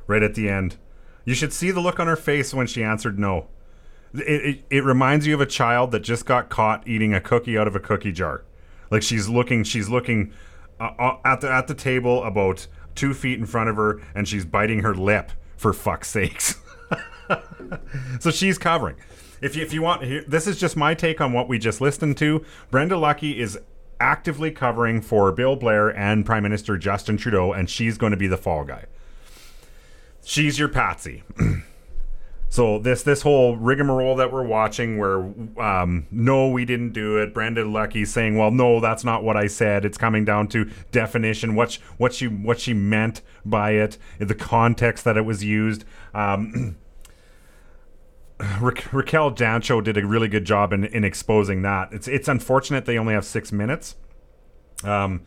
[0.08, 0.76] right at the end.
[1.24, 3.46] You should see the look on her face when she answered no.
[4.20, 7.58] It, it, it reminds you of a child that just got caught eating a cookie
[7.58, 8.44] out of a cookie jar.
[8.90, 10.32] Like she's looking, she's looking
[10.78, 14.28] uh, uh, at the at the table about two feet in front of her, and
[14.28, 15.32] she's biting her lip.
[15.56, 16.56] For fuck's sakes.
[18.20, 18.96] so she's covering.
[19.40, 21.80] If you, if you want, here, this is just my take on what we just
[21.80, 22.44] listened to.
[22.70, 23.58] Brenda Lucki is
[24.00, 28.26] actively covering for Bill Blair and Prime Minister Justin Trudeau, and she's going to be
[28.26, 28.84] the fall guy.
[30.24, 31.22] She's your patsy.
[32.48, 35.18] so this this whole rigmarole that we're watching, where
[35.58, 37.34] um, no, we didn't do it.
[37.34, 41.54] Brandon Lucki saying, "Well, no, that's not what I said." It's coming down to definition,
[41.54, 45.84] what sh- what she what she meant by it, the context that it was used.
[46.14, 46.76] Um,
[48.60, 51.92] Ra- Raquel Dancho did a really good job in, in exposing that.
[51.92, 53.96] It's it's unfortunate they only have six minutes.
[54.84, 55.22] Um,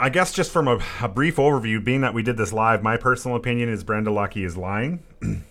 [0.00, 2.96] I guess just from a, a brief overview, being that we did this live, my
[2.96, 5.02] personal opinion is Brenda Lucki is lying.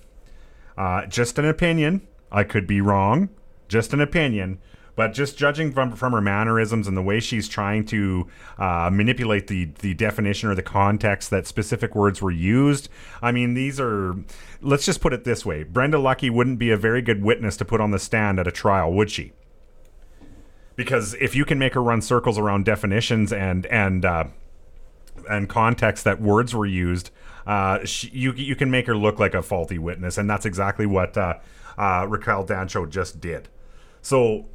[0.78, 2.08] uh, just an opinion.
[2.32, 3.30] I could be wrong.
[3.68, 4.60] Just an opinion.
[4.96, 9.48] But just judging from from her mannerisms and the way she's trying to uh, manipulate
[9.48, 12.88] the the definition or the context that specific words were used,
[13.22, 14.16] I mean these are.
[14.62, 17.66] Let's just put it this way: Brenda Lucki wouldn't be a very good witness to
[17.66, 19.34] put on the stand at a trial, would she?
[20.78, 24.26] Because if you can make her run circles around definitions and and uh,
[25.30, 27.12] and context that words were used,
[27.46, 30.86] uh, she, you you can make her look like a faulty witness, and that's exactly
[30.86, 31.36] what uh,
[31.78, 33.50] uh, Raquel Dancho just did.
[34.02, 34.48] So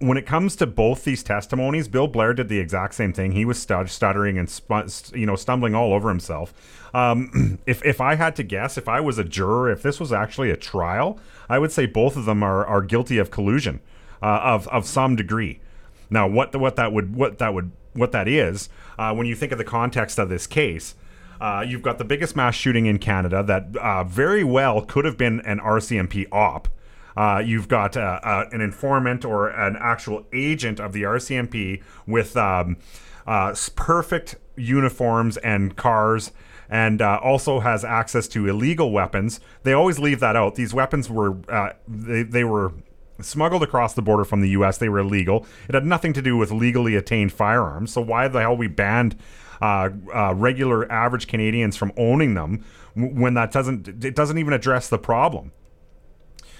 [0.00, 3.32] when it comes to both these testimonies, Bill Blair did the exact same thing.
[3.32, 6.52] He was stut- stuttering and spu- you know stumbling all over himself.
[6.94, 10.12] Um, if if I had to guess, if I was a juror, if this was
[10.12, 11.18] actually a trial,
[11.48, 13.80] I would say both of them are, are guilty of collusion
[14.22, 15.60] uh, of of some degree.
[16.10, 18.68] Now, what the, what that would what that would what that is
[18.98, 20.94] uh, when you think of the context of this case.
[21.40, 25.16] Uh, you've got the biggest mass shooting in Canada that uh, very well could have
[25.16, 26.68] been an RCMP op.
[27.16, 32.36] Uh, you've got uh, uh, an informant or an actual agent of the RCMP with
[32.36, 32.76] um,
[33.26, 36.30] uh, perfect uniforms and cars,
[36.70, 39.40] and uh, also has access to illegal weapons.
[39.64, 40.54] They always leave that out.
[40.54, 42.72] These weapons were uh, they, they were
[43.20, 44.78] smuggled across the border from the U.S.
[44.78, 45.46] They were illegal.
[45.68, 47.92] It had nothing to do with legally attained firearms.
[47.92, 49.16] So why the hell we banned
[49.60, 54.88] uh, uh, regular average Canadians from owning them when that doesn't it doesn't even address
[54.88, 55.52] the problem?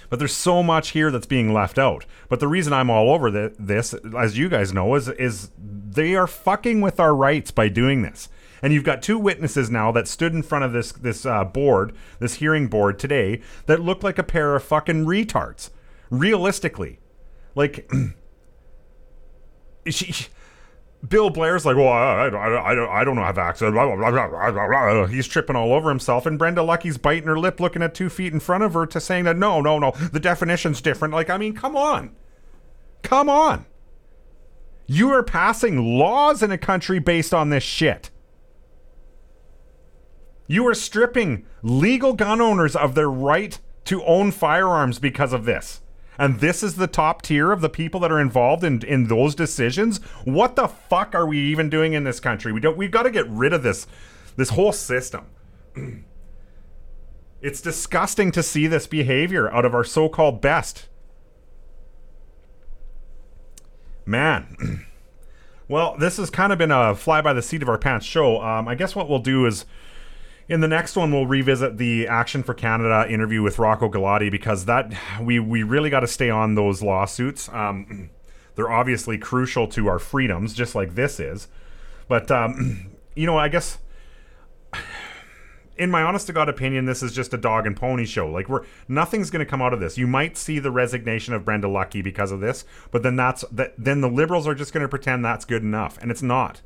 [0.09, 2.05] But there's so much here that's being left out.
[2.29, 6.15] But the reason I'm all over th- this, as you guys know, is is they
[6.15, 8.29] are fucking with our rights by doing this.
[8.61, 11.95] And you've got two witnesses now that stood in front of this this uh, board,
[12.19, 15.69] this hearing board today, that look like a pair of fucking retards.
[16.09, 16.99] Realistically,
[17.55, 17.89] like
[19.87, 20.27] she,
[21.07, 23.71] Bill Blair's like, well, I, I, I, don't, I don't have access.
[23.71, 27.81] Blah, blah, blah, He's tripping all over himself, and Brenda Lucki's biting her lip, looking
[27.81, 30.81] at two feet in front of her, to saying that no, no, no, the definition's
[30.81, 31.13] different.
[31.13, 32.15] Like, I mean, come on,
[33.01, 33.65] come on.
[34.87, 38.09] You are passing laws in a country based on this shit.
[40.47, 45.81] You are stripping legal gun owners of their right to own firearms because of this
[46.19, 49.33] and this is the top tier of the people that are involved in in those
[49.33, 52.51] decisions, what the fuck are we even doing in this country?
[52.51, 53.87] We don't we've got to get rid of this
[54.35, 55.27] this whole system.
[57.41, 60.89] it's disgusting to see this behavior out of our so-called best.
[64.05, 64.85] Man.
[65.69, 68.41] well, this has kind of been a fly by the seat of our pants show.
[68.41, 69.65] Um, I guess what we'll do is
[70.49, 74.65] in the next one, we'll revisit the Action for Canada interview with Rocco Galati because
[74.65, 74.91] that
[75.21, 77.47] we we really got to stay on those lawsuits.
[77.49, 78.09] Um,
[78.55, 81.47] they're obviously crucial to our freedoms, just like this is.
[82.07, 83.77] But um, you know, I guess
[85.77, 88.27] in my honest to god opinion, this is just a dog and pony show.
[88.27, 89.99] Like we're nothing's going to come out of this.
[89.99, 93.75] You might see the resignation of Brenda Lucki because of this, but then that's that.
[93.77, 96.61] Then the liberals are just going to pretend that's good enough, and it's not.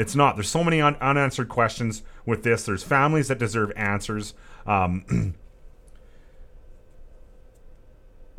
[0.00, 0.34] It's not.
[0.34, 2.64] There's so many un- unanswered questions with this.
[2.64, 4.32] There's families that deserve answers.
[4.66, 5.34] Um,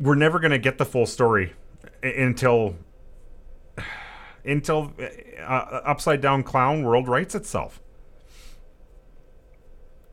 [0.00, 1.52] we're never going to get the full story
[2.02, 2.74] until
[4.44, 4.92] until
[5.38, 5.42] uh,
[5.84, 7.80] upside down clown world writes itself.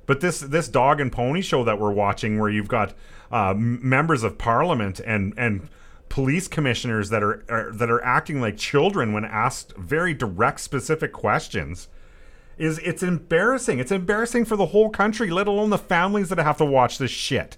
[0.06, 2.94] But this this dog and pony show that we're watching, where you've got
[3.32, 5.68] uh, members of parliament and and
[6.10, 11.14] police commissioners that are, are, that are acting like children when asked very direct specific
[11.14, 11.88] questions
[12.58, 13.80] is it's embarrassing.
[13.80, 17.12] It's embarrassing for the whole country let alone the families that have to watch this
[17.12, 17.58] shit.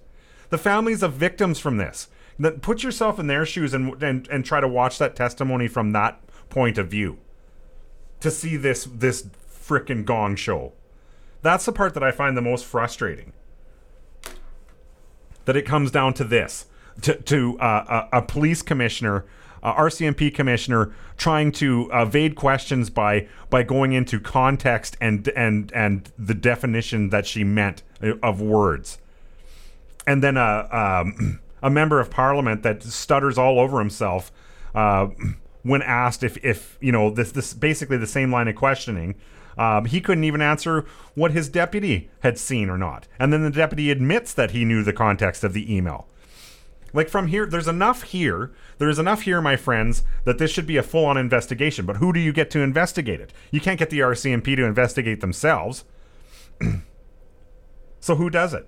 [0.49, 2.09] The families of victims from this.
[2.61, 6.21] Put yourself in their shoes and, and and try to watch that testimony from that
[6.49, 7.19] point of view
[8.19, 10.73] to see this this freaking gong show.
[11.41, 13.33] That's the part that i find the most frustrating.
[15.45, 16.65] That it comes down to this
[17.01, 19.25] to, to uh, a, a, police commissioner,
[19.63, 26.11] uh, RCMP commissioner, trying to evade questions by by going into context and and and
[26.17, 28.99] the definition that she meant uh, of words,
[30.05, 34.31] and then a um, a member of parliament that stutters all over himself.
[34.73, 35.07] Uh,
[35.63, 39.15] when asked if, if you know this this basically the same line of questioning,
[39.57, 43.07] um, he couldn't even answer what his deputy had seen or not.
[43.19, 46.07] And then the deputy admits that he knew the context of the email.
[46.93, 48.51] Like from here, there's enough here.
[48.77, 51.85] There's enough here, my friends, that this should be a full on investigation.
[51.85, 53.33] But who do you get to investigate it?
[53.51, 55.85] You can't get the RCMP to investigate themselves.
[57.99, 58.67] so who does it?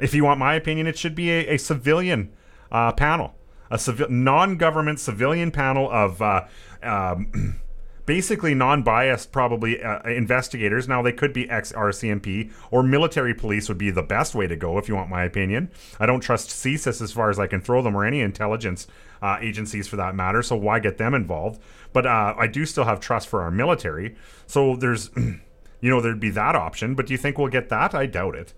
[0.00, 2.32] If you want my opinion, it should be a, a civilian
[2.72, 3.34] uh, panel,
[3.70, 6.46] a civil, non-government civilian panel of uh,
[6.82, 7.60] um,
[8.06, 10.88] basically non-biased probably uh, investigators.
[10.88, 14.78] Now they could be ex-rcmp or military police would be the best way to go
[14.78, 15.70] if you want my opinion.
[15.98, 18.86] I don't trust csis as far as i can throw them or any intelligence
[19.22, 21.60] uh, agencies for that matter so why get them involved?
[21.92, 25.10] But uh, i do still have trust for our military so there's
[25.84, 26.94] you know there'd be that option.
[26.94, 27.94] But do you think we'll get that?
[27.94, 28.54] I doubt it.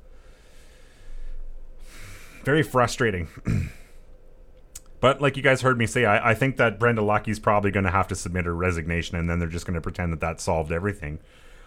[2.45, 3.27] Very frustrating
[5.01, 7.85] But like you guys heard me say, I, I think that Brenda Lucki's probably going
[7.85, 10.41] to have to submit her resignation, and then they're just going to pretend that that
[10.41, 11.21] solved everything.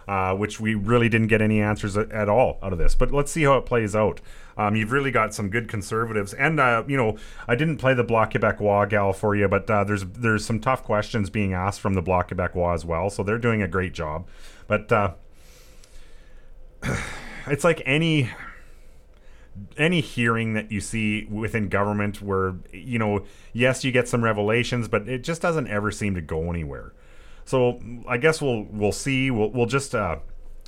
[0.08, 2.96] Uh, which we really didn't get any answers at, at, all out of this.
[2.96, 4.22] But let's see how it plays out.
[4.58, 7.16] Um, you've really got some good conservatives, and uh, you know
[7.48, 10.84] I didn't play the Bloc Québécois gal for you, but uh, there's there's some tough
[10.84, 14.28] questions being asked from the Bloc Québécois as well, so they're doing a great job.
[14.66, 15.12] But uh,
[17.46, 18.32] it's like any
[19.78, 24.88] any hearing that you see within government where you know yes you get some revelations
[24.88, 26.94] but it just doesn't ever seem to go anywhere.
[27.46, 29.32] So i guess we'll we'll see.
[29.32, 30.18] We'll, we'll just uh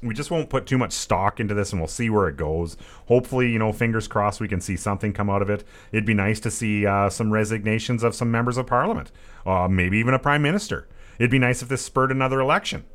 [0.04, 2.76] we just won't put too much stock into this and we'll see where it goes.
[3.08, 5.64] Hopefully you know fingers crossed we can see something come out of it.
[5.92, 9.12] It'd be nice to see uh, some resignations of some members of parliament
[9.46, 10.88] uh, maybe even a prime minister.
[11.20, 12.86] It'd be nice if this spurred another election.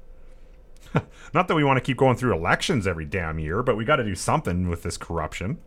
[1.34, 3.96] Not that we want to keep going through elections every damn year but we got
[3.96, 5.58] to do something with this corruption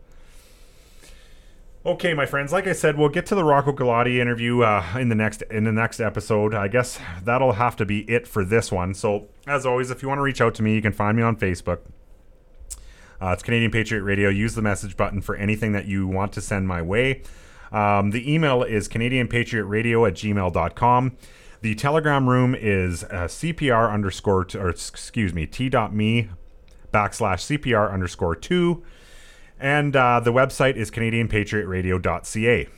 [1.84, 2.52] Okay, my friends.
[2.52, 5.64] Like I said, we'll get to the Rocco Galati interview uh, in the next in
[5.64, 6.54] the next episode.
[6.54, 8.92] I guess that'll have to be it for this one.
[8.92, 11.22] So, as always, if you want to reach out to me, you can find me
[11.22, 11.78] on Facebook.
[13.18, 14.28] Uh, it's Canadian Patriot Radio.
[14.28, 17.22] Use the message button for anything that you want to send my way.
[17.72, 21.16] Um, the email is CanadianPatriotRadio at gmail.com.
[21.62, 26.28] The Telegram room is uh, CPR underscore, t- or excuse me, t.me
[26.92, 28.82] backslash CPR underscore two.
[29.60, 32.68] And uh, the website is CanadianPatriotRadio.ca.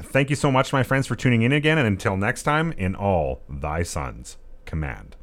[0.00, 1.76] Thank you so much, my friends, for tuning in again.
[1.78, 5.16] And until next time, in all thy sons command.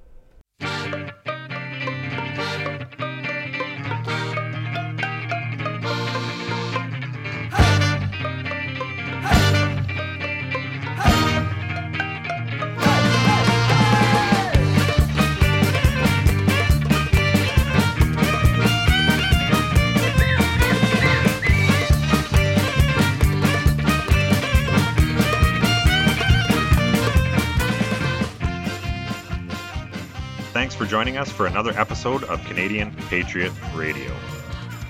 [30.95, 34.09] Joining us for another episode of Canadian Patriot Radio.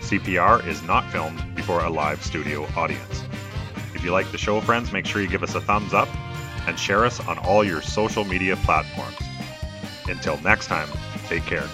[0.02, 3.24] CPR is not filmed before a live studio audience.
[3.96, 6.08] If you like the show, friends, make sure you give us a thumbs up
[6.68, 9.18] and share us on all your social media platforms.
[10.08, 10.90] Until next time,
[11.28, 11.68] take care.